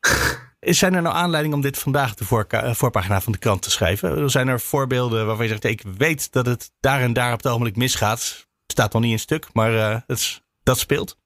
Zijn 0.60 0.94
er 0.94 1.02
nou 1.02 1.14
aanleiding 1.14 1.54
om 1.54 1.60
dit 1.60 1.78
vandaag 1.78 2.14
de 2.14 2.44
eh, 2.48 2.74
voorpagina 2.74 3.20
van 3.20 3.32
de 3.32 3.38
krant 3.38 3.62
te 3.62 3.70
schrijven? 3.70 4.30
Zijn 4.30 4.48
er 4.48 4.60
voorbeelden 4.60 5.26
waarvan 5.26 5.44
je 5.44 5.50
zegt, 5.50 5.64
ik 5.64 5.82
weet 5.96 6.32
dat 6.32 6.46
het 6.46 6.72
daar 6.80 7.00
en 7.00 7.12
daar 7.12 7.32
op 7.32 7.42
het 7.42 7.46
ogenblik 7.46 7.76
misgaat? 7.76 8.48
Staat 8.66 8.92
nog 8.92 9.02
niet 9.02 9.12
in 9.12 9.18
stuk, 9.18 9.46
maar 9.52 9.72
uh, 9.72 9.96
het, 10.06 10.42
dat 10.62 10.78
speelt. 10.78 11.19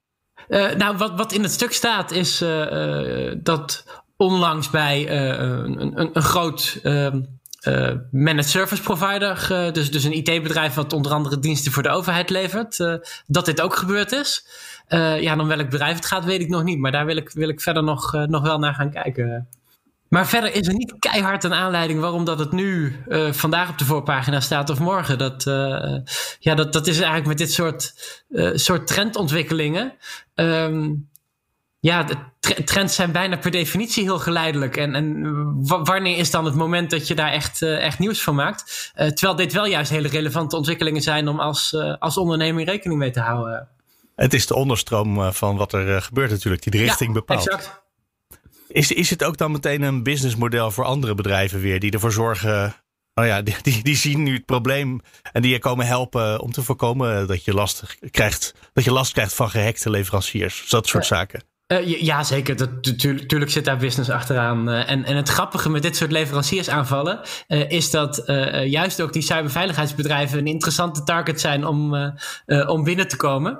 Uh, 0.49 0.73
nou, 0.73 0.97
wat, 0.97 1.13
wat 1.17 1.33
in 1.33 1.43
het 1.43 1.53
stuk 1.53 1.73
staat 1.73 2.11
is 2.11 2.43
uh, 2.43 3.33
dat 3.37 3.85
onlangs 4.17 4.71
bij 4.71 5.11
een, 5.11 5.81
een, 5.81 6.11
een, 6.15 6.23
groot 6.23 6.79
ehm, 6.83 7.21
managed 8.11 8.51
service 8.51 8.83
provider, 8.83 9.47
dus, 9.73 9.91
dus 9.91 10.05
een 10.05 10.17
IT-bedrijf 10.17 10.75
wat 10.75 10.93
onder 10.93 11.13
andere 11.13 11.39
diensten 11.39 11.73
voor 11.73 11.83
de 11.83 11.89
overheid 11.89 12.31
levert, 12.31 12.77
dat 13.27 13.45
dit 13.45 13.61
ook 13.61 13.77
gebeurd 13.77 14.13
is. 14.13 14.47
Ja, 15.21 15.37
dan 15.37 15.47
welk 15.47 15.71
bedrijf 15.71 15.97
het 15.97 16.07
gaat, 16.07 16.25
weet 16.25 16.41
ik 16.41 16.49
nog 16.49 16.63
niet. 16.63 16.79
Maar 16.79 16.93
daar 16.93 17.07
wil 17.07 17.17
ik, 17.17 17.31
wil 17.31 17.49
ik 17.49 17.61
verder 17.61 17.83
nog, 17.83 18.13
nog 18.13 18.43
wel 18.43 18.59
naar 18.59 18.75
gaan 18.75 18.91
kijken. 18.91 19.49
Maar 20.09 20.27
verder 20.27 20.55
is 20.55 20.67
er 20.67 20.75
niet 20.75 20.95
keihard 20.99 21.45
een 21.45 21.55
aanleiding 21.55 22.01
waarom 22.01 22.25
dat 22.25 22.39
het 22.39 22.53
nu 22.53 22.97
uh, 23.09 23.33
vandaag 23.33 23.71
op 23.71 23.79
de 23.79 23.85
voorpagina 23.85 24.41
staat 24.41 24.71
of 24.71 24.79
morgen. 24.79 25.19
Dat, 25.19 25.43
ja, 26.39 26.55
dat, 26.55 26.73
dat 26.73 26.87
is 26.87 26.97
eigenlijk 26.97 27.27
met 27.27 27.39
dit 27.39 27.53
soort, 27.53 27.95
soort 28.55 28.87
trendontwikkelingen. 28.87 29.93
Um, 30.35 31.09
ja, 31.81 32.03
de 32.03 32.17
trends 32.65 32.95
zijn 32.95 33.13
bijna 33.13 33.37
per 33.37 33.51
definitie 33.51 34.03
heel 34.03 34.19
geleidelijk. 34.19 34.77
En, 34.77 34.95
en 34.95 35.23
wanneer 35.67 36.17
is 36.17 36.31
dan 36.31 36.45
het 36.45 36.55
moment 36.55 36.91
dat 36.91 37.09
je 37.09 37.15
daar 37.15 37.33
echt, 37.33 37.63
echt 37.63 37.99
nieuws 37.99 38.23
van 38.23 38.35
maakt? 38.35 38.93
terwijl 38.95 39.37
dit 39.37 39.53
wel 39.53 39.67
juist 39.67 39.91
hele 39.91 40.09
relevante 40.09 40.57
ontwikkelingen 40.57 41.03
zijn 41.03 41.29
om 41.29 41.41
als, 41.41 41.77
als 41.99 42.17
onderneming 42.17 42.69
rekening 42.69 42.99
mee 42.99 43.11
te 43.11 43.21
houden. 43.21 43.69
Het 44.17 44.35
is 44.35 44.47
de 44.47 44.55
onderstroom 44.55 45.19
eh, 45.19 45.31
van 45.31 45.57
wat 45.57 45.73
er 45.73 45.95
eh, 45.95 46.03
gebeurt 46.03 46.31
natuurlijk, 46.31 46.63
die 46.63 46.73
de 46.73 46.79
richting 46.79 47.15
ja, 47.15 47.21
bepaalt. 47.21 47.49
Exact. 47.49 47.83
Is, 48.75 48.93
is 48.93 49.11
het 49.11 49.25
ook 49.25 49.37
dan 49.37 49.53
meteen 49.53 49.83
een 49.83 50.03
businessmodel 50.03 50.71
voor 50.71 50.85
andere 50.85 51.15
bedrijven 51.15 51.61
weer, 51.61 51.81
die 51.81 51.91
ervoor 51.91 52.13
zorgen 52.13 52.75
nou 53.15 53.29
ja, 53.29 53.43
die, 53.43 53.57
die, 53.63 53.83
die, 53.83 53.97
zien 53.97 54.23
nu 54.23 54.35
het 54.35 54.45
probleem 54.45 55.01
en 55.33 55.43
die 55.43 55.53
je 55.53 55.59
komen 55.59 55.87
helpen 55.87 56.41
om 56.41 56.53
te 56.53 56.63
voorkomen 56.63 57.27
dat 57.27 57.45
je 57.45 57.55
last 57.55 57.99
krijgt, 58.11 58.55
dat 58.73 58.85
je 58.85 58.93
last 58.93 59.13
krijgt 59.13 59.35
van 59.35 59.51
gehackte 59.51 59.91
leveranciers. 59.91 60.69
Dat 60.69 60.87
soort 60.87 61.07
zaken. 61.07 61.43
Uh, 61.73 62.01
ja, 62.01 62.23
zeker. 62.23 62.55
Natuurlijk 62.81 63.51
zit 63.51 63.65
daar 63.65 63.77
business 63.77 64.11
achteraan. 64.11 64.69
Uh, 64.69 64.91
en, 64.91 65.05
en 65.05 65.17
het 65.17 65.29
grappige 65.29 65.71
met 65.71 65.83
dit 65.83 65.97
soort 65.97 66.13
leveranciersaanvallen 66.13 67.21
uh, 67.49 67.71
is 67.71 67.91
dat 67.91 68.23
juist 68.65 69.03
ook 69.03 69.13
die 69.13 69.23
cyberveiligheidsbedrijven 69.23 70.39
een 70.39 70.47
interessante 70.47 71.03
target 71.03 71.41
zijn 71.41 71.67
om, 71.67 71.95
om 72.67 72.85
binnen 72.85 73.09
te 73.09 73.17
komen. 73.17 73.59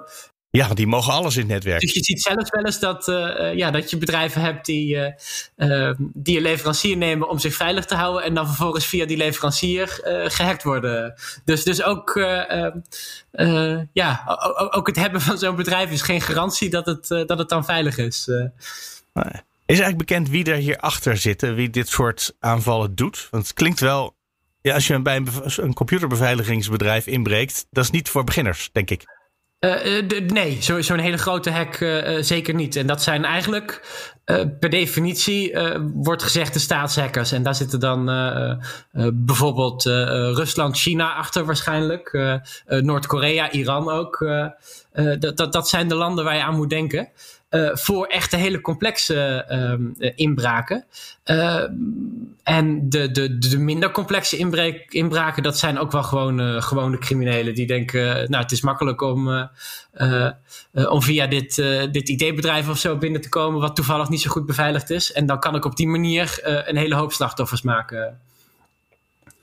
Ja, 0.57 0.65
want 0.65 0.77
die 0.77 0.87
mogen 0.87 1.13
alles 1.13 1.35
in 1.35 1.41
het 1.41 1.51
netwerk. 1.51 1.81
Dus 1.81 1.93
je 1.93 2.05
ziet 2.05 2.23
zelfs 2.23 2.51
wel 2.51 2.65
eens 2.65 2.79
dat, 2.79 3.09
uh, 3.09 3.55
ja, 3.55 3.71
dat 3.71 3.91
je 3.91 3.99
bedrijven 3.99 4.41
hebt 4.41 4.67
die, 4.67 4.95
uh, 4.95 5.07
uh, 5.57 5.95
die 5.99 6.37
een 6.37 6.43
leverancier 6.43 6.97
nemen 6.97 7.29
om 7.29 7.39
zich 7.39 7.55
veilig 7.55 7.85
te 7.85 7.95
houden. 7.95 8.23
En 8.23 8.35
dan 8.35 8.47
vervolgens 8.47 8.87
via 8.87 9.07
die 9.07 9.17
leverancier 9.17 10.01
gehackt 10.27 10.63
worden. 10.63 11.15
Dus, 11.45 11.65
dus 11.65 11.83
ook, 11.83 12.13
ja, 13.93 14.39
ook 14.71 14.87
het 14.87 14.97
hebben 14.97 15.21
van 15.21 15.39
zo'n 15.39 15.57
bedrijf 15.57 15.91
is 15.91 16.03
geen 16.03 16.21
garantie 16.21 16.71
dat 16.71 16.87
het, 16.87 17.09
dat 17.09 17.39
het 17.39 17.49
dan 17.49 17.65
veilig 17.65 17.99
is. 17.99 18.29
Is 19.67 19.79
eigenlijk 19.79 19.99
bekend 19.99 20.29
wie 20.29 20.45
er 20.45 20.57
hierachter 20.57 21.17
zit, 21.17 21.41
wie 21.41 21.71
dit 21.71 21.89
soort 21.89 22.35
aanvallen 22.41 22.95
doet? 22.95 23.29
Want 23.31 23.47
het 23.47 23.55
klinkt 23.55 23.81
wel, 23.81 24.17
ja, 24.61 24.75
als 24.75 24.87
je 24.87 25.03
bij 25.03 25.17
een, 25.17 25.29
een 25.57 25.75
computerbeveiligingsbedrijf 25.75 27.07
inbreekt, 27.07 27.67
dat 27.71 27.85
is 27.85 27.91
niet 27.91 28.09
voor 28.09 28.25
beginners, 28.25 28.71
denk 28.73 28.91
ik. 28.91 29.05
Uh, 29.65 30.21
nee, 30.27 30.57
zo'n 30.61 30.83
zo 30.83 30.95
hele 30.95 31.17
grote 31.17 31.51
hack 31.51 31.81
uh, 31.81 32.23
zeker 32.23 32.55
niet. 32.55 32.77
En 32.77 32.87
dat 32.87 33.03
zijn 33.03 33.25
eigenlijk 33.25 33.81
per 34.61 34.71
definitie 34.71 35.57
wordt 35.95 36.23
gezegd 36.23 36.53
de 36.53 36.59
staatshackers. 36.59 37.33
En 37.33 37.43
daar 37.43 37.55
zitten 37.55 37.81
dan 37.81 38.05
bijvoorbeeld 39.15 39.85
Rusland, 40.35 40.77
China 40.77 41.15
achter 41.15 41.45
waarschijnlijk. 41.45 42.19
Noord-Korea, 42.67 43.51
Iran 43.51 43.91
ook. 43.91 44.27
dat, 45.19 45.37
dat, 45.37 45.53
dat 45.53 45.69
zijn 45.69 45.89
de 45.89 45.95
landen 45.95 46.25
waar 46.25 46.37
je 46.37 46.43
aan 46.43 46.57
moet 46.57 46.71
denken. 46.71 47.09
Uh, 47.55 47.71
voor 47.73 48.07
echte 48.07 48.37
hele 48.37 48.61
complexe 48.61 49.47
uh, 49.99 50.11
inbraken. 50.15 50.85
Uh, 51.25 51.63
en 52.43 52.89
de, 52.89 53.11
de, 53.11 53.39
de 53.39 53.59
minder 53.59 53.91
complexe 53.91 54.37
inbreek, 54.37 54.93
inbraken, 54.93 55.43
dat 55.43 55.59
zijn 55.59 55.79
ook 55.79 55.93
wel 55.93 56.03
gewoon 56.03 56.91
de 56.91 56.99
criminelen 56.99 57.55
die 57.55 57.67
denken, 57.67 58.31
nou 58.31 58.43
het 58.43 58.53
is 58.53 58.61
makkelijk 58.61 59.01
om, 59.01 59.49
om 60.73 61.03
via 61.03 61.27
dit, 61.27 61.55
dit 61.93 62.09
ID-bedrijf 62.09 62.69
of 62.69 62.79
zo 62.79 62.97
binnen 62.97 63.21
te 63.21 63.29
komen, 63.29 63.61
wat 63.61 63.77
toevallig 63.77 64.09
niet 64.09 64.21
zo 64.21 64.31
goed 64.31 64.47
beveiligd 64.47 64.91
is. 64.91 65.13
En 65.13 65.27
dan 65.27 65.41
kan 65.41 65.55
ik 65.55 65.65
op 65.65 65.77
die 65.77 65.89
manier 65.89 66.39
een 66.43 66.77
hele 66.77 66.95
hoop 66.95 67.13
slachtoffers 67.13 67.63
maken. 67.63 68.21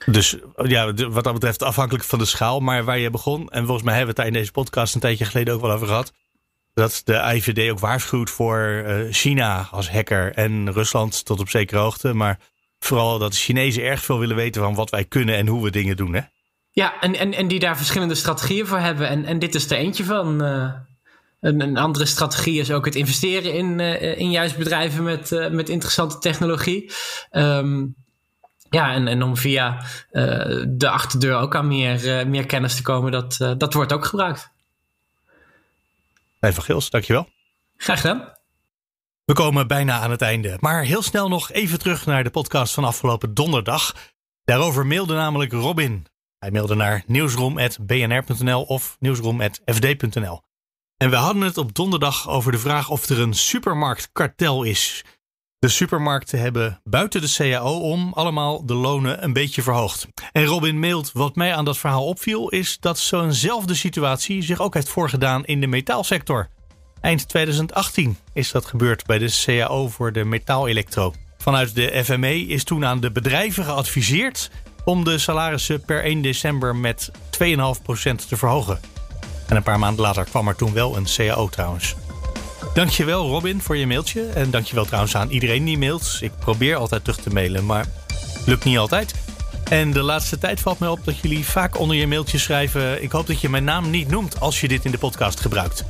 Dus 0.06 0.36
ja, 0.56 0.92
wat 0.94 1.24
dat 1.24 1.32
betreft 1.32 1.62
afhankelijk 1.62 2.04
van 2.04 2.18
de 2.18 2.24
schaal, 2.24 2.60
maar 2.60 2.84
waar 2.84 2.98
je 2.98 3.10
begon, 3.10 3.48
en 3.48 3.64
volgens 3.64 3.86
mij 3.86 3.96
hebben 3.96 4.14
we 4.14 4.20
het 4.20 4.30
daar 4.30 4.36
in 4.36 4.42
deze 4.42 4.52
podcast 4.52 4.94
een 4.94 5.00
tijdje 5.00 5.24
geleden 5.24 5.54
ook 5.54 5.60
wel 5.60 5.72
over 5.72 5.86
gehad 5.86 6.12
dat 6.74 7.02
de 7.04 7.32
IVD 7.34 7.70
ook 7.70 7.78
waarschuwt 7.78 8.30
voor 8.30 8.84
uh, 8.86 9.12
China 9.12 9.68
als 9.70 9.90
hacker 9.90 10.34
en 10.34 10.72
Rusland 10.72 11.24
tot 11.24 11.40
op 11.40 11.48
zekere 11.48 11.80
hoogte. 11.80 12.12
Maar 12.12 12.38
vooral 12.78 13.18
dat 13.18 13.32
de 13.32 13.38
Chinezen 13.38 13.82
erg 13.82 14.02
veel 14.02 14.18
willen 14.18 14.36
weten 14.36 14.62
van 14.62 14.74
wat 14.74 14.90
wij 14.90 15.04
kunnen 15.04 15.36
en 15.36 15.46
hoe 15.46 15.62
we 15.62 15.70
dingen 15.70 15.96
doen. 15.96 16.14
Hè? 16.14 16.20
Ja, 16.70 17.00
en, 17.00 17.14
en, 17.14 17.34
en 17.34 17.48
die 17.48 17.58
daar 17.58 17.76
verschillende 17.76 18.14
strategieën 18.14 18.66
voor 18.66 18.78
hebben. 18.78 19.08
En, 19.08 19.24
en 19.24 19.38
dit 19.38 19.54
is 19.54 19.70
er 19.70 19.76
eentje 19.76 20.04
van. 20.04 20.44
Uh, 20.44 20.72
een, 21.40 21.76
andere 21.76 22.06
strategie 22.06 22.60
is 22.60 22.70
ook 22.70 22.84
het 22.84 22.94
investeren 22.94 23.54
in, 23.54 23.78
uh, 23.78 24.18
in 24.18 24.30
juist 24.30 24.56
bedrijven 24.56 25.02
met, 25.02 25.48
met 25.50 25.68
interessante 25.68 26.18
technologie. 26.18 26.92
Um, 27.30 27.94
ja, 28.70 28.92
en, 28.92 29.08
en 29.08 29.22
om 29.22 29.36
via 29.36 29.84
de 30.68 30.88
achterdeur 30.88 31.36
ook 31.36 31.56
aan 31.56 31.68
meer, 31.68 32.28
meer 32.28 32.46
kennis 32.46 32.76
te 32.76 32.82
komen, 32.82 33.12
dat, 33.12 33.36
dat 33.58 33.74
wordt 33.74 33.92
ook 33.92 34.04
gebruikt. 34.04 34.51
Nee, 36.42 36.52
van 36.52 36.62
Gils, 36.62 36.90
dankjewel. 36.90 37.28
Graag 37.76 38.00
gedaan. 38.00 38.32
We 39.24 39.32
komen 39.32 39.66
bijna 39.66 40.00
aan 40.00 40.10
het 40.10 40.22
einde. 40.22 40.56
Maar 40.60 40.82
heel 40.82 41.02
snel 41.02 41.28
nog 41.28 41.52
even 41.52 41.78
terug 41.78 42.06
naar 42.06 42.24
de 42.24 42.30
podcast 42.30 42.74
van 42.74 42.84
afgelopen 42.84 43.34
donderdag. 43.34 43.94
Daarover 44.44 44.86
mailde 44.86 45.14
namelijk 45.14 45.52
Robin. 45.52 46.06
Hij 46.38 46.50
mailde 46.50 46.74
naar 46.74 47.02
nieuwsroom.bnr.nl 47.06 48.62
of 48.62 48.96
nieuwsroom.fd.nl. 48.98 50.42
En 50.96 51.10
we 51.10 51.16
hadden 51.16 51.42
het 51.42 51.58
op 51.58 51.74
donderdag 51.74 52.28
over 52.28 52.52
de 52.52 52.58
vraag 52.58 52.88
of 52.88 53.08
er 53.08 53.20
een 53.20 53.34
supermarktkartel 53.34 54.62
is. 54.62 55.04
De 55.62 55.68
supermarkten 55.68 56.38
hebben 56.38 56.80
buiten 56.84 57.20
de 57.20 57.34
CAO 57.36 57.78
om 57.78 58.12
allemaal 58.12 58.66
de 58.66 58.74
lonen 58.74 59.24
een 59.24 59.32
beetje 59.32 59.62
verhoogd. 59.62 60.08
En 60.32 60.44
Robin 60.44 60.78
mailt, 60.78 61.10
wat 61.12 61.36
mij 61.36 61.54
aan 61.54 61.64
dat 61.64 61.78
verhaal 61.78 62.06
opviel, 62.06 62.48
is 62.48 62.76
dat 62.80 62.98
zo'nzelfde 62.98 63.74
situatie 63.74 64.42
zich 64.42 64.60
ook 64.60 64.74
heeft 64.74 64.88
voorgedaan 64.88 65.44
in 65.44 65.60
de 65.60 65.66
metaalsector. 65.66 66.48
Eind 67.00 67.28
2018 67.28 68.16
is 68.32 68.50
dat 68.50 68.66
gebeurd 68.66 69.06
bij 69.06 69.18
de 69.18 69.42
CAO 69.44 69.88
voor 69.88 70.12
de 70.12 70.24
metaalelektro. 70.24 71.14
Vanuit 71.38 71.74
de 71.74 72.04
FME 72.04 72.46
is 72.46 72.64
toen 72.64 72.84
aan 72.84 73.00
de 73.00 73.12
bedrijven 73.12 73.64
geadviseerd 73.64 74.50
om 74.84 75.04
de 75.04 75.18
salarissen 75.18 75.84
per 75.84 76.02
1 76.04 76.22
december 76.22 76.76
met 76.76 77.10
2,5% 77.10 77.16
te 78.28 78.36
verhogen. 78.36 78.80
En 79.48 79.56
een 79.56 79.62
paar 79.62 79.78
maanden 79.78 80.04
later 80.04 80.24
kwam 80.24 80.48
er 80.48 80.56
toen 80.56 80.72
wel 80.72 80.96
een 80.96 81.06
CAO 81.16 81.48
trouwens. 81.48 81.94
Dankjewel 82.74 83.28
Robin 83.28 83.60
voor 83.60 83.76
je 83.76 83.86
mailtje. 83.86 84.26
En 84.26 84.50
dankjewel 84.50 84.84
trouwens 84.84 85.16
aan 85.16 85.30
iedereen 85.30 85.64
die 85.64 85.78
mailt. 85.78 86.18
Ik 86.20 86.32
probeer 86.38 86.76
altijd 86.76 87.04
terug 87.04 87.20
te 87.20 87.30
mailen, 87.30 87.66
maar 87.66 87.86
lukt 88.46 88.64
niet 88.64 88.78
altijd. 88.78 89.14
En 89.68 89.90
de 89.92 90.02
laatste 90.02 90.38
tijd 90.38 90.60
valt 90.60 90.78
mij 90.78 90.88
op 90.88 91.04
dat 91.04 91.18
jullie 91.18 91.44
vaak 91.44 91.78
onder 91.78 91.96
je 91.96 92.06
mailtje 92.06 92.38
schrijven... 92.38 93.02
ik 93.02 93.12
hoop 93.12 93.26
dat 93.26 93.40
je 93.40 93.48
mijn 93.48 93.64
naam 93.64 93.90
niet 93.90 94.08
noemt 94.08 94.40
als 94.40 94.60
je 94.60 94.68
dit 94.68 94.84
in 94.84 94.90
de 94.90 94.98
podcast 94.98 95.40
gebruikt. 95.40 95.84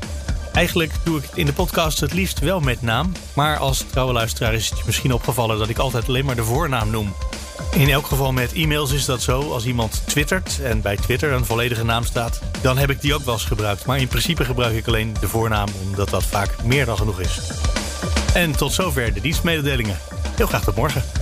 Eigenlijk 0.53 0.93
doe 1.05 1.19
ik 1.19 1.23
het 1.23 1.37
in 1.37 1.47
de 1.47 1.53
podcast 1.53 2.01
het 2.01 2.13
liefst 2.13 2.39
wel 2.39 2.61
met 2.61 2.83
naam. 2.83 3.13
Maar 3.35 3.59
als 3.59 3.85
trouwe 3.91 4.13
luisteraar 4.13 4.55
is 4.55 4.69
het 4.69 4.79
je 4.79 4.85
misschien 4.87 5.13
opgevallen 5.13 5.59
dat 5.59 5.69
ik 5.69 5.79
altijd 5.79 6.09
alleen 6.09 6.25
maar 6.25 6.37
de 6.37 6.45
voornaam 6.45 6.91
noem. 6.91 7.15
In 7.71 7.89
elk 7.89 8.07
geval 8.07 8.33
met 8.33 8.53
e-mails 8.53 8.93
is 8.93 9.05
dat 9.05 9.23
zo. 9.23 9.53
Als 9.53 9.65
iemand 9.65 10.03
twittert 10.07 10.61
en 10.63 10.81
bij 10.81 10.97
Twitter 10.97 11.33
een 11.33 11.45
volledige 11.45 11.85
naam 11.85 12.05
staat, 12.05 12.41
dan 12.61 12.79
heb 12.79 12.91
ik 12.91 13.01
die 13.01 13.15
ook 13.15 13.25
wel 13.25 13.35
eens 13.35 13.45
gebruikt. 13.45 13.87
Maar 13.87 13.99
in 13.99 14.09
principe 14.09 14.45
gebruik 14.45 14.75
ik 14.75 14.87
alleen 14.87 15.15
de 15.21 15.29
voornaam, 15.29 15.69
omdat 15.85 16.09
dat 16.09 16.25
vaak 16.25 16.63
meer 16.63 16.85
dan 16.85 16.97
genoeg 16.97 17.21
is. 17.21 17.41
En 18.35 18.53
tot 18.53 18.73
zover 18.73 19.15
de 19.15 19.21
dienstmededelingen. 19.21 19.99
Heel 20.37 20.47
graag 20.47 20.65
tot 20.65 20.77
morgen. 20.77 21.22